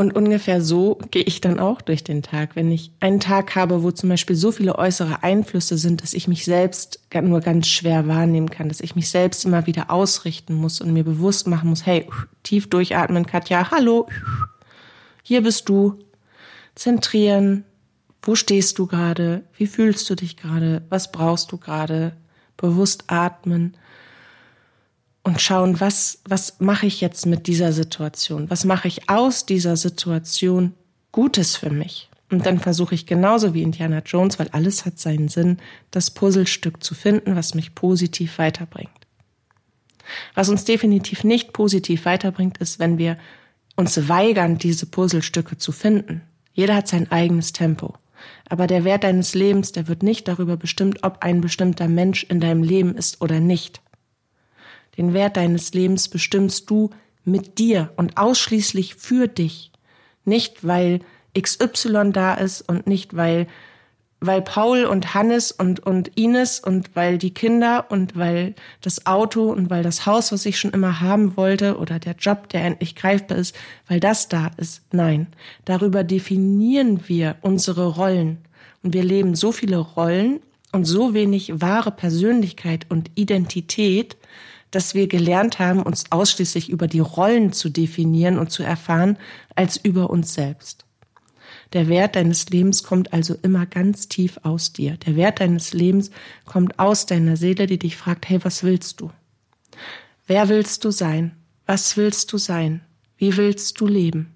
Und 0.00 0.16
ungefähr 0.16 0.62
so 0.62 0.98
gehe 1.10 1.24
ich 1.24 1.42
dann 1.42 1.60
auch 1.60 1.82
durch 1.82 2.02
den 2.02 2.22
Tag. 2.22 2.56
Wenn 2.56 2.72
ich 2.72 2.90
einen 3.00 3.20
Tag 3.20 3.54
habe, 3.54 3.82
wo 3.82 3.90
zum 3.90 4.08
Beispiel 4.08 4.34
so 4.34 4.50
viele 4.50 4.78
äußere 4.78 5.22
Einflüsse 5.22 5.76
sind, 5.76 6.02
dass 6.02 6.14
ich 6.14 6.26
mich 6.26 6.46
selbst 6.46 7.00
nur 7.22 7.40
ganz 7.40 7.68
schwer 7.68 8.08
wahrnehmen 8.08 8.48
kann, 8.48 8.70
dass 8.70 8.80
ich 8.80 8.96
mich 8.96 9.10
selbst 9.10 9.44
immer 9.44 9.66
wieder 9.66 9.90
ausrichten 9.90 10.54
muss 10.54 10.80
und 10.80 10.94
mir 10.94 11.04
bewusst 11.04 11.46
machen 11.46 11.68
muss, 11.68 11.84
hey, 11.84 12.08
tief 12.44 12.70
durchatmen, 12.70 13.26
Katja, 13.26 13.70
hallo, 13.70 14.08
hier 15.22 15.42
bist 15.42 15.68
du. 15.68 15.98
zentrieren. 16.74 17.66
Wo 18.22 18.34
stehst 18.36 18.78
du 18.78 18.86
gerade? 18.86 19.42
Wie 19.58 19.66
fühlst 19.66 20.08
du 20.08 20.14
dich 20.14 20.38
gerade? 20.38 20.80
Was 20.88 21.12
brauchst 21.12 21.52
du 21.52 21.58
gerade? 21.58 22.16
Bewusst 22.56 23.04
atmen 23.08 23.76
und 25.22 25.40
schauen, 25.40 25.80
was, 25.80 26.20
was 26.24 26.60
mache 26.60 26.86
ich 26.86 27.00
jetzt 27.00 27.26
mit 27.26 27.46
dieser 27.46 27.72
Situation? 27.72 28.48
Was 28.50 28.64
mache 28.64 28.88
ich 28.88 29.08
aus 29.08 29.46
dieser 29.46 29.76
Situation 29.76 30.74
Gutes 31.12 31.56
für 31.56 31.70
mich? 31.70 32.08
Und 32.30 32.46
dann 32.46 32.60
versuche 32.60 32.94
ich 32.94 33.06
genauso 33.06 33.54
wie 33.54 33.62
Indiana 33.62 34.02
Jones, 34.04 34.38
weil 34.38 34.48
alles 34.48 34.86
hat 34.86 34.98
seinen 34.98 35.28
Sinn, 35.28 35.58
das 35.90 36.10
Puzzlestück 36.10 36.82
zu 36.82 36.94
finden, 36.94 37.34
was 37.34 37.54
mich 37.54 37.74
positiv 37.74 38.38
weiterbringt. 38.38 38.90
Was 40.34 40.48
uns 40.48 40.64
definitiv 40.64 41.24
nicht 41.24 41.52
positiv 41.52 42.04
weiterbringt, 42.04 42.58
ist, 42.58 42.78
wenn 42.78 42.98
wir 42.98 43.18
uns 43.76 44.08
weigern, 44.08 44.58
diese 44.58 44.86
Puzzlestücke 44.86 45.58
zu 45.58 45.72
finden. 45.72 46.22
Jeder 46.52 46.76
hat 46.76 46.88
sein 46.88 47.10
eigenes 47.10 47.52
Tempo. 47.52 47.94
Aber 48.48 48.66
der 48.66 48.84
Wert 48.84 49.04
deines 49.04 49.34
Lebens, 49.34 49.72
der 49.72 49.88
wird 49.88 50.02
nicht 50.02 50.28
darüber 50.28 50.56
bestimmt, 50.56 51.02
ob 51.02 51.22
ein 51.22 51.40
bestimmter 51.40 51.88
Mensch 51.88 52.24
in 52.24 52.40
deinem 52.40 52.62
Leben 52.62 52.94
ist 52.94 53.20
oder 53.22 53.40
nicht. 53.40 53.80
Den 54.96 55.14
Wert 55.14 55.36
deines 55.36 55.72
Lebens 55.72 56.08
bestimmst 56.08 56.68
du 56.70 56.90
mit 57.24 57.58
dir 57.58 57.92
und 57.96 58.16
ausschließlich 58.16 58.94
für 58.96 59.28
dich. 59.28 59.70
Nicht, 60.24 60.66
weil 60.66 61.00
XY 61.38 62.10
da 62.12 62.34
ist 62.34 62.62
und 62.68 62.86
nicht, 62.86 63.16
weil 63.16 63.46
weil 64.20 64.42
Paul 64.42 64.84
und 64.84 65.14
Hannes 65.14 65.50
und, 65.50 65.80
und 65.80 66.16
Ines 66.18 66.60
und 66.60 66.94
weil 66.94 67.16
die 67.16 67.32
Kinder 67.32 67.86
und 67.88 68.16
weil 68.16 68.54
das 68.82 69.06
Auto 69.06 69.50
und 69.50 69.70
weil 69.70 69.82
das 69.82 70.04
Haus, 70.04 70.30
was 70.30 70.44
ich 70.44 70.60
schon 70.60 70.72
immer 70.72 71.00
haben 71.00 71.36
wollte 71.36 71.78
oder 71.78 71.98
der 71.98 72.14
Job, 72.16 72.50
der 72.50 72.64
endlich 72.64 72.94
greifbar 72.94 73.38
ist, 73.38 73.56
weil 73.88 73.98
das 73.98 74.28
da 74.28 74.50
ist. 74.58 74.82
Nein, 74.92 75.26
darüber 75.64 76.04
definieren 76.04 77.08
wir 77.08 77.36
unsere 77.40 77.86
Rollen. 77.86 78.38
Und 78.82 78.92
wir 78.94 79.04
leben 79.04 79.34
so 79.34 79.52
viele 79.52 79.78
Rollen 79.78 80.40
und 80.72 80.84
so 80.84 81.14
wenig 81.14 81.60
wahre 81.60 81.90
Persönlichkeit 81.90 82.86
und 82.90 83.10
Identität, 83.14 84.16
dass 84.70 84.94
wir 84.94 85.08
gelernt 85.08 85.58
haben, 85.58 85.82
uns 85.82 86.10
ausschließlich 86.10 86.68
über 86.68 86.86
die 86.86 87.00
Rollen 87.00 87.52
zu 87.52 87.68
definieren 87.68 88.38
und 88.38 88.50
zu 88.50 88.62
erfahren, 88.62 89.18
als 89.56 89.76
über 89.76 90.10
uns 90.10 90.34
selbst. 90.34 90.84
Der 91.72 91.88
Wert 91.88 92.16
deines 92.16 92.48
Lebens 92.48 92.82
kommt 92.82 93.12
also 93.12 93.36
immer 93.42 93.66
ganz 93.66 94.08
tief 94.08 94.40
aus 94.42 94.72
dir. 94.72 94.96
Der 94.96 95.16
Wert 95.16 95.40
deines 95.40 95.72
Lebens 95.72 96.10
kommt 96.44 96.78
aus 96.78 97.06
deiner 97.06 97.36
Seele, 97.36 97.66
die 97.66 97.78
dich 97.78 97.96
fragt, 97.96 98.28
hey, 98.28 98.42
was 98.44 98.64
willst 98.64 99.00
du? 99.00 99.10
Wer 100.26 100.48
willst 100.48 100.84
du 100.84 100.90
sein? 100.90 101.36
Was 101.66 101.96
willst 101.96 102.32
du 102.32 102.38
sein? 102.38 102.82
Wie 103.16 103.36
willst 103.36 103.80
du 103.80 103.86
leben? 103.86 104.34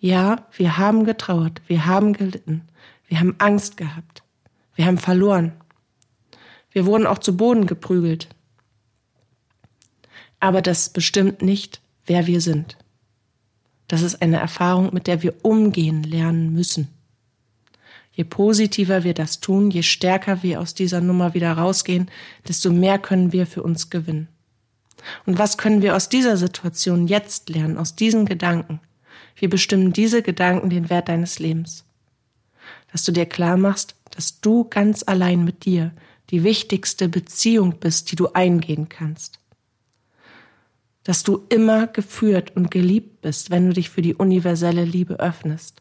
Ja, 0.00 0.46
wir 0.56 0.78
haben 0.78 1.04
getrauert, 1.04 1.60
wir 1.66 1.86
haben 1.86 2.12
gelitten, 2.12 2.62
wir 3.08 3.18
haben 3.18 3.34
Angst 3.38 3.76
gehabt, 3.76 4.22
wir 4.76 4.86
haben 4.86 4.98
verloren. 4.98 5.52
Wir 6.70 6.86
wurden 6.86 7.06
auch 7.06 7.18
zu 7.18 7.36
Boden 7.36 7.66
geprügelt. 7.66 8.28
Aber 10.40 10.62
das 10.62 10.90
bestimmt 10.90 11.42
nicht, 11.42 11.80
wer 12.06 12.26
wir 12.26 12.40
sind. 12.40 12.76
Das 13.88 14.02
ist 14.02 14.20
eine 14.22 14.38
Erfahrung, 14.38 14.92
mit 14.92 15.06
der 15.06 15.22
wir 15.22 15.34
umgehen 15.42 16.02
lernen 16.02 16.52
müssen. 16.52 16.88
Je 18.12 18.24
positiver 18.24 19.04
wir 19.04 19.14
das 19.14 19.40
tun, 19.40 19.70
je 19.70 19.82
stärker 19.82 20.42
wir 20.42 20.60
aus 20.60 20.74
dieser 20.74 21.00
Nummer 21.00 21.34
wieder 21.34 21.52
rausgehen, 21.52 22.10
desto 22.46 22.70
mehr 22.70 22.98
können 22.98 23.32
wir 23.32 23.46
für 23.46 23.62
uns 23.62 23.90
gewinnen. 23.90 24.28
Und 25.24 25.38
was 25.38 25.56
können 25.56 25.82
wir 25.82 25.94
aus 25.94 26.08
dieser 26.08 26.36
Situation 26.36 27.06
jetzt 27.06 27.48
lernen, 27.48 27.78
aus 27.78 27.94
diesen 27.94 28.26
Gedanken? 28.26 28.80
Wir 29.36 29.48
bestimmen 29.48 29.92
diese 29.92 30.22
Gedanken 30.22 30.68
den 30.68 30.90
Wert 30.90 31.08
deines 31.08 31.38
Lebens. 31.38 31.84
Dass 32.90 33.04
du 33.04 33.12
dir 33.12 33.26
klar 33.26 33.56
machst, 33.56 33.94
dass 34.10 34.40
du 34.40 34.64
ganz 34.64 35.04
allein 35.06 35.44
mit 35.44 35.64
dir 35.64 35.92
die 36.30 36.42
wichtigste 36.42 37.08
Beziehung 37.08 37.78
bist, 37.78 38.10
die 38.10 38.16
du 38.16 38.32
eingehen 38.32 38.88
kannst 38.88 39.38
dass 41.08 41.22
du 41.22 41.46
immer 41.48 41.86
geführt 41.86 42.54
und 42.54 42.70
geliebt 42.70 43.22
bist, 43.22 43.50
wenn 43.50 43.66
du 43.66 43.72
dich 43.72 43.88
für 43.88 44.02
die 44.02 44.14
universelle 44.14 44.84
Liebe 44.84 45.18
öffnest, 45.18 45.80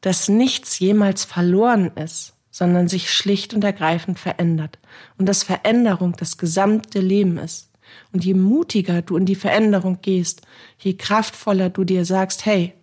dass 0.00 0.28
nichts 0.28 0.78
jemals 0.78 1.24
verloren 1.24 1.90
ist, 1.96 2.34
sondern 2.52 2.86
sich 2.86 3.12
schlicht 3.12 3.52
und 3.52 3.64
ergreifend 3.64 4.20
verändert 4.20 4.78
und 5.18 5.28
dass 5.28 5.42
Veränderung 5.42 6.14
das 6.16 6.38
gesamte 6.38 7.00
Leben 7.00 7.36
ist. 7.36 7.72
Und 8.12 8.24
je 8.24 8.34
mutiger 8.34 9.02
du 9.02 9.16
in 9.16 9.26
die 9.26 9.34
Veränderung 9.34 9.98
gehst, 10.02 10.42
je 10.78 10.94
kraftvoller 10.94 11.68
du 11.68 11.82
dir 11.82 12.04
sagst, 12.04 12.46
hey, 12.46 12.74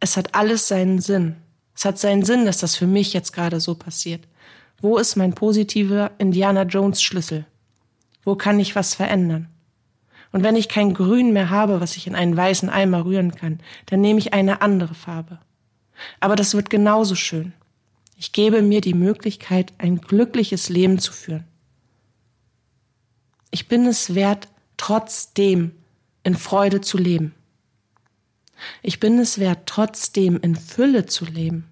es 0.00 0.16
hat 0.16 0.34
alles 0.34 0.68
seinen 0.68 1.02
Sinn. 1.02 1.36
Es 1.76 1.84
hat 1.84 1.98
seinen 1.98 2.24
Sinn, 2.24 2.46
dass 2.46 2.56
das 2.56 2.76
für 2.76 2.86
mich 2.86 3.12
jetzt 3.12 3.34
gerade 3.34 3.60
so 3.60 3.74
passiert. 3.74 4.26
Wo 4.80 4.96
ist 4.96 5.16
mein 5.16 5.34
positiver 5.34 6.12
Indiana 6.16 6.62
Jones 6.62 7.02
Schlüssel? 7.02 7.44
Wo 8.24 8.36
kann 8.36 8.58
ich 8.58 8.74
was 8.74 8.94
verändern? 8.94 9.50
Und 10.34 10.42
wenn 10.42 10.56
ich 10.56 10.68
kein 10.68 10.94
Grün 10.94 11.32
mehr 11.32 11.48
habe, 11.50 11.80
was 11.80 11.94
ich 11.94 12.08
in 12.08 12.16
einen 12.16 12.36
weißen 12.36 12.68
Eimer 12.68 13.04
rühren 13.04 13.36
kann, 13.36 13.60
dann 13.86 14.00
nehme 14.00 14.18
ich 14.18 14.32
eine 14.32 14.62
andere 14.62 14.92
Farbe. 14.92 15.38
Aber 16.18 16.34
das 16.34 16.54
wird 16.54 16.70
genauso 16.70 17.14
schön. 17.14 17.52
Ich 18.16 18.32
gebe 18.32 18.60
mir 18.60 18.80
die 18.80 18.94
Möglichkeit, 18.94 19.72
ein 19.78 20.00
glückliches 20.00 20.68
Leben 20.68 20.98
zu 20.98 21.12
führen. 21.12 21.44
Ich 23.52 23.68
bin 23.68 23.86
es 23.86 24.16
wert, 24.16 24.48
trotzdem 24.76 25.70
in 26.24 26.34
Freude 26.34 26.80
zu 26.80 26.98
leben. 26.98 27.32
Ich 28.82 28.98
bin 28.98 29.20
es 29.20 29.38
wert, 29.38 29.60
trotzdem 29.66 30.40
in 30.40 30.56
Fülle 30.56 31.06
zu 31.06 31.26
leben. 31.26 31.70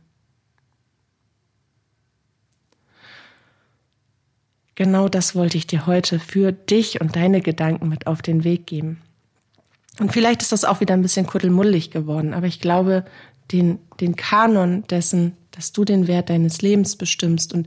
Genau 4.74 5.08
das 5.08 5.34
wollte 5.34 5.58
ich 5.58 5.66
dir 5.66 5.86
heute 5.86 6.18
für 6.18 6.52
dich 6.52 7.00
und 7.00 7.16
deine 7.16 7.40
Gedanken 7.40 7.88
mit 7.88 8.06
auf 8.06 8.22
den 8.22 8.44
Weg 8.44 8.66
geben. 8.66 9.02
Und 10.00 10.12
vielleicht 10.12 10.40
ist 10.42 10.52
das 10.52 10.64
auch 10.64 10.80
wieder 10.80 10.94
ein 10.94 11.02
bisschen 11.02 11.26
kuddelmullig 11.26 11.90
geworden, 11.90 12.32
aber 12.32 12.46
ich 12.46 12.60
glaube, 12.60 13.04
den, 13.50 13.78
den 14.00 14.16
Kanon 14.16 14.84
dessen, 14.88 15.36
dass 15.50 15.72
du 15.72 15.84
den 15.84 16.06
Wert 16.06 16.30
deines 16.30 16.62
Lebens 16.62 16.96
bestimmst 16.96 17.52
und 17.52 17.66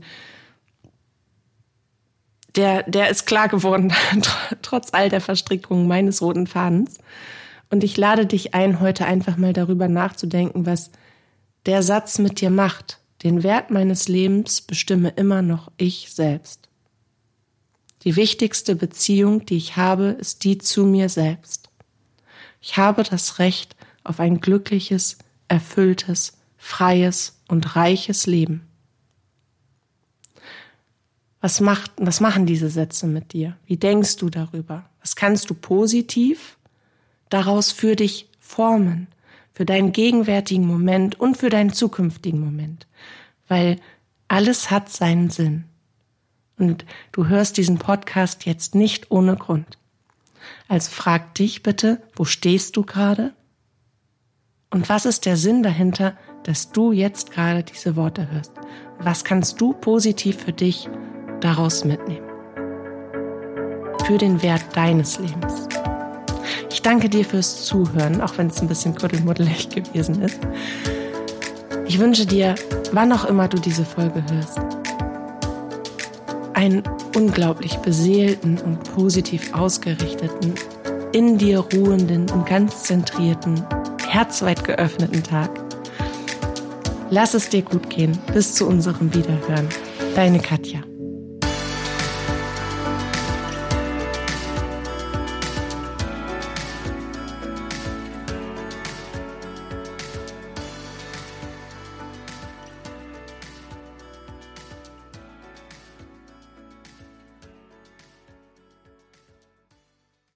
der, 2.56 2.82
der 2.84 3.10
ist 3.10 3.26
klar 3.26 3.48
geworden, 3.48 3.92
trotz 4.62 4.92
all 4.92 5.08
der 5.08 5.20
Verstrickungen 5.20 5.86
meines 5.86 6.22
roten 6.22 6.46
Fadens. 6.46 6.98
Und 7.70 7.84
ich 7.84 7.96
lade 7.96 8.26
dich 8.26 8.54
ein, 8.54 8.80
heute 8.80 9.06
einfach 9.06 9.36
mal 9.36 9.52
darüber 9.52 9.88
nachzudenken, 9.88 10.66
was 10.66 10.90
der 11.66 11.82
Satz 11.82 12.18
mit 12.18 12.40
dir 12.40 12.50
macht. 12.50 13.00
Den 13.22 13.42
Wert 13.42 13.70
meines 13.70 14.08
Lebens 14.08 14.62
bestimme 14.62 15.10
immer 15.10 15.42
noch 15.42 15.70
ich 15.76 16.12
selbst. 16.12 16.68
Die 18.06 18.14
wichtigste 18.14 18.76
Beziehung, 18.76 19.46
die 19.46 19.56
ich 19.56 19.76
habe, 19.76 20.16
ist 20.20 20.44
die 20.44 20.58
zu 20.58 20.86
mir 20.86 21.08
selbst. 21.08 21.70
Ich 22.60 22.76
habe 22.76 23.02
das 23.02 23.40
Recht 23.40 23.74
auf 24.04 24.20
ein 24.20 24.40
glückliches, 24.40 25.18
erfülltes, 25.48 26.34
freies 26.56 27.40
und 27.48 27.74
reiches 27.74 28.28
Leben. 28.28 28.64
Was, 31.40 31.60
macht, 31.60 31.90
was 31.96 32.20
machen 32.20 32.46
diese 32.46 32.70
Sätze 32.70 33.08
mit 33.08 33.32
dir? 33.32 33.56
Wie 33.66 33.76
denkst 33.76 34.18
du 34.18 34.30
darüber? 34.30 34.88
Was 35.00 35.16
kannst 35.16 35.50
du 35.50 35.54
positiv 35.54 36.58
daraus 37.28 37.72
für 37.72 37.96
dich 37.96 38.28
formen? 38.38 39.08
Für 39.52 39.64
deinen 39.64 39.90
gegenwärtigen 39.90 40.64
Moment 40.64 41.18
und 41.18 41.38
für 41.38 41.50
deinen 41.50 41.72
zukünftigen 41.72 42.38
Moment? 42.38 42.86
Weil 43.48 43.80
alles 44.28 44.70
hat 44.70 44.90
seinen 44.90 45.30
Sinn. 45.30 45.64
Und 46.58 46.84
du 47.12 47.26
hörst 47.26 47.56
diesen 47.56 47.78
Podcast 47.78 48.46
jetzt 48.46 48.74
nicht 48.74 49.10
ohne 49.10 49.36
Grund. 49.36 49.78
Also 50.68 50.90
frag 50.90 51.34
dich 51.34 51.62
bitte, 51.62 52.00
wo 52.14 52.24
stehst 52.24 52.76
du 52.76 52.82
gerade? 52.82 53.34
Und 54.70 54.88
was 54.88 55.06
ist 55.06 55.26
der 55.26 55.36
Sinn 55.36 55.62
dahinter, 55.62 56.16
dass 56.44 56.72
du 56.72 56.92
jetzt 56.92 57.30
gerade 57.30 57.62
diese 57.62 57.96
Worte 57.96 58.30
hörst? 58.30 58.52
Was 58.98 59.24
kannst 59.24 59.60
du 59.60 59.72
positiv 59.72 60.42
für 60.44 60.52
dich 60.52 60.88
daraus 61.40 61.84
mitnehmen? 61.84 62.26
Für 64.04 64.18
den 64.18 64.42
Wert 64.42 64.64
deines 64.74 65.18
Lebens. 65.18 65.68
Ich 66.70 66.82
danke 66.82 67.08
dir 67.08 67.24
fürs 67.24 67.64
Zuhören, 67.64 68.20
auch 68.20 68.38
wenn 68.38 68.48
es 68.48 68.60
ein 68.60 68.68
bisschen 68.68 68.94
kuddelmuddelig 68.94 69.68
gewesen 69.74 70.22
ist. 70.22 70.40
Ich 71.86 71.98
wünsche 71.98 72.26
dir, 72.26 72.54
wann 72.92 73.12
auch 73.12 73.24
immer 73.24 73.48
du 73.48 73.58
diese 73.58 73.84
Folge 73.84 74.24
hörst, 74.30 74.58
einen 76.56 76.82
unglaublich 77.14 77.76
beseelten 77.76 78.58
und 78.58 78.82
positiv 78.94 79.52
ausgerichteten, 79.54 80.54
in 81.12 81.36
dir 81.38 81.60
ruhenden 81.60 82.28
und 82.30 82.46
ganz 82.46 82.84
zentrierten, 82.84 83.62
herzweit 84.08 84.64
geöffneten 84.64 85.22
Tag. 85.22 85.50
Lass 87.10 87.34
es 87.34 87.50
dir 87.50 87.62
gut 87.62 87.90
gehen. 87.90 88.18
Bis 88.32 88.54
zu 88.54 88.66
unserem 88.66 89.14
Wiederhören. 89.14 89.68
Deine 90.16 90.40
Katja. 90.40 90.85